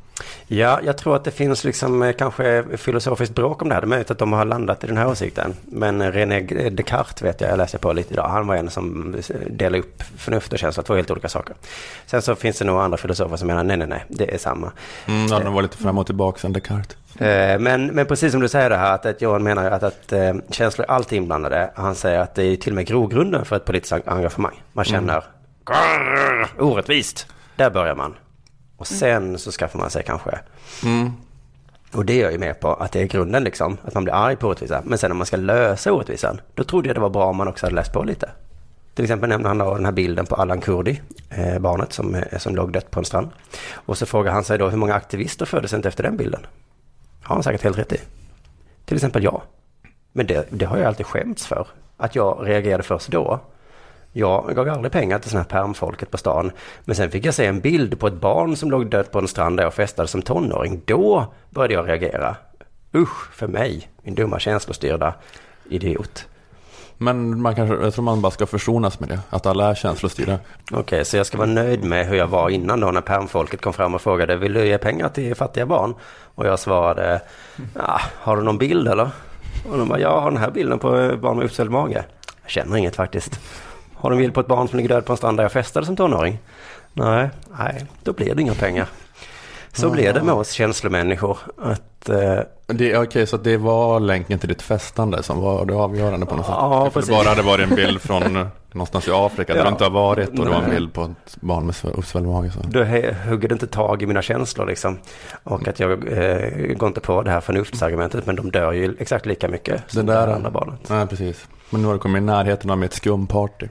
[0.48, 3.82] Ja, jag tror att det finns liksom eh, kanske filosofiskt bråk om det här.
[3.82, 5.54] Det är möjligt att de har landat i den här åsikten.
[5.66, 6.40] Men eh, René
[6.70, 8.28] Descartes vet jag, jag läste på lite idag.
[8.30, 11.56] Han var en som eh, delade upp förnuft och känsla, två helt olika saker.
[12.06, 14.72] Sen så finns det nog andra filosofer som menar nej, nej, nej, det är samma.
[15.06, 16.98] Mm, ja, de var lite fram och tillbaka sen Descartes.
[17.22, 20.14] Eh, Men, men precis som du säger det här, att, att Johan menar att, att
[20.14, 21.72] eh, känslor är alltid inblandade.
[21.76, 24.64] Han säger att det är till och med grogrunden för ett politiskt engagemang.
[24.74, 25.24] Man känner
[25.66, 27.28] "Grrr, orättvist.
[27.56, 28.16] Där börjar man.
[28.78, 30.40] Och sen så skaffar man sig kanske
[30.84, 31.12] Mm.
[31.94, 34.14] och det är jag ju med på, att det är grunden liksom, att man blir
[34.14, 34.82] arg på orättvisa.
[34.86, 37.48] Men sen när man ska lösa orättvisan, då trodde jag det var bra om man
[37.48, 38.30] också hade läst på lite.
[38.96, 42.38] Till exempel nämnde han då den här bilden på Allan Kurdi, eh, barnet som, eh,
[42.38, 43.30] som låg dött på en strand.
[43.74, 46.46] Och så frågar han sig då hur många aktivister föddes inte efter den bilden?
[47.24, 48.00] Har han säkert helt rätt i.
[48.86, 49.42] Till exempel jag.
[50.12, 51.68] Men det, det har jag alltid skämts för,
[51.98, 53.40] att jag reagerade först då.
[54.18, 56.52] Jag gav aldrig pengar till sådana här permfolket på stan.
[56.86, 59.28] Men sen fick jag se en bild på ett barn som låg dött på en
[59.28, 60.82] strand där jag festade som tonåring.
[60.86, 62.36] Då började jag reagera.
[62.96, 65.14] Usch för mig, min dumma känslostyrda
[65.70, 66.28] idiot.
[66.98, 70.40] Men man kanske, jag tror man bara ska försonas med det, att alla är känslostyrda.
[70.72, 73.74] Okej, så jag ska vara nöjd med hur jag var innan då när permfolket kom
[73.74, 75.96] fram och frågade vill du ge pengar till fattiga barn?
[76.36, 77.22] Och jag svarade,
[77.76, 79.10] ja, har du någon bild eller?
[79.70, 82.06] Och de bara, jag har den här bilden på barn med uppsvälld mage.
[82.42, 83.40] Jag känner inget faktiskt.
[83.98, 85.52] Har du en bild på ett barn som ligger död på en strand där jag
[85.52, 86.40] festade som tonåring?
[86.94, 87.30] Nej,
[87.60, 88.88] nej, då blir det inga pengar.
[89.74, 91.38] Så blir det med oss känslomänniskor.
[91.62, 96.26] Att, eh, det, okej, så det var länken till ditt festande som var det avgörande
[96.26, 96.56] på något sätt?
[96.58, 97.10] Ja, För precis.
[97.10, 99.66] det bara hade varit en bild från någonstans i Afrika där Ja.
[99.66, 100.72] du inte har varit och det var en Nej.
[100.72, 102.52] bild på ett barn med sv- uppsvälld mage.
[102.52, 102.60] Så.
[102.68, 102.84] Då
[103.30, 104.98] hugger det inte tag i mina känslor liksom.
[105.44, 109.26] Och att jag eh, går inte på det här förnuftsargumentet, men de dör ju exakt
[109.26, 110.80] lika mycket Det som det där, andra barnet.
[110.90, 111.48] Nej, precis.
[111.70, 113.68] Men nu har du kommit i närheten av mitt skumparty.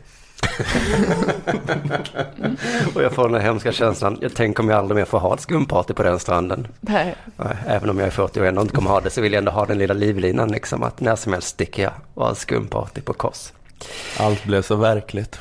[2.94, 5.34] Och jag får den här hemska känslan, jag tänker om jag aldrig mer får ha
[5.34, 6.66] ett skumparty på den stranden.
[6.80, 7.14] Nej.
[7.36, 9.38] Nej, Även om jag är 40 och ändå inte kommer ha det så vill jag
[9.38, 13.01] ändå ha den lilla livlinan liksom att när som helst sticker jag och har skumparty
[13.01, 13.53] på Kos.
[14.18, 15.39] Allt blev så verkligt.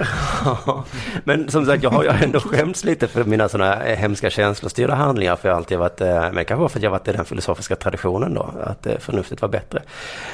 [1.24, 4.96] Men som sagt, jag har ju ändå skämts lite för mina sådana eh, hemska känslostyrda
[4.96, 5.36] handlingar.
[5.36, 7.76] För jag alltid varit, eh, men kanske var för att jag varit i den filosofiska
[7.76, 9.82] traditionen då, att eh, förnuftet var bättre.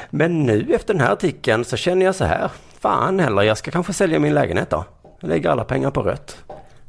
[0.10, 2.50] Men nu efter den här artikeln så känner jag så här,
[2.80, 4.86] fan heller, jag ska kanske sälja min lägenhet då.
[5.20, 6.38] Jag lägger alla pengar på rött.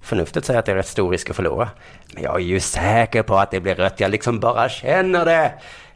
[0.03, 1.69] Förnuftet säger att det är rätt stor risk att förlora.
[2.15, 5.53] Men jag är ju säker på att det blir rött, jag liksom bara känner det.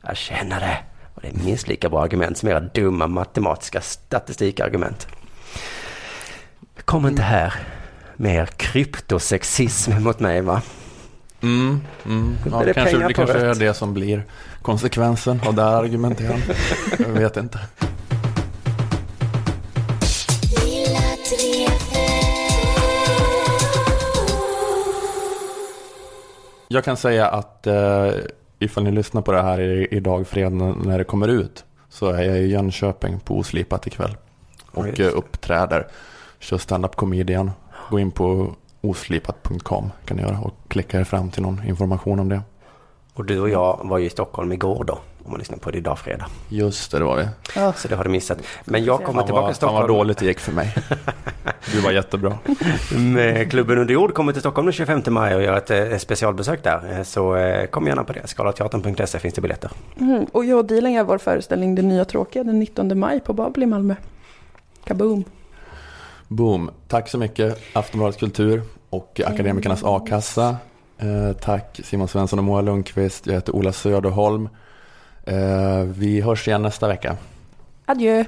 [0.07, 0.79] Jag känner det.
[1.17, 5.07] Och det är minst lika bra argument som era dumma matematiska statistikargument.
[6.85, 7.55] Kom inte här
[8.17, 10.63] med er kryptosexism mot mig va?
[11.43, 12.37] Mm, mm.
[12.51, 14.25] Ja, det kanske, det kanske är det som blir
[14.63, 16.37] konsekvensen av det här argumentet.
[16.99, 17.59] Jag vet inte.
[26.69, 28.11] Jag kan säga att eh,
[28.59, 29.61] ifall ni lyssnar på det här
[29.95, 34.17] idag fredag när det kommer ut så är jag i Jönköping på Oslipat ikväll
[34.71, 35.87] och just eh, uppträder.
[36.39, 37.51] Kör stand-up comedian.
[37.91, 42.29] Gå in på oslipat.com kan ni göra och klicka er fram till någon information om
[42.29, 42.43] det.
[43.15, 45.79] Och du och jag var ju i Stockholm igår då, om man lyssnar på det
[45.79, 46.27] idag fredag.
[46.49, 47.27] Just det, det var vi.
[47.77, 48.39] Så det har du missat.
[48.65, 49.81] Men jag kommer Fan tillbaka vad, till Stockholm.
[49.81, 50.75] Fan vad dåligt det gick för mig.
[51.73, 52.39] Du var jättebra.
[52.97, 56.63] Med klubben under jord kommer till Stockholm den 25 maj och gör ett eh, specialbesök
[56.65, 56.97] där.
[56.99, 58.27] Eh, Så eh, kom gärna på det.
[58.27, 59.71] Skalateatern.se finns det biljetter.
[60.01, 60.27] Mm.
[60.33, 63.63] Och jag och Dilan gör vår föreställning Det nya tråkiga den 19 maj på Babel
[63.63, 63.95] i Malmö.
[64.85, 65.25] Kaboom!
[66.29, 66.71] Boom.
[66.89, 70.57] Tack så mycket Aftonbladets Kultur och Akademikernas A-kassa.
[70.99, 73.27] Eh, tack Simon Svensson och Moa Lundqvist.
[73.27, 74.49] Jag heter Ola Söderholm.
[75.27, 77.17] Eh, vi hörs igen nästa vecka.
[77.87, 78.25] Adjö!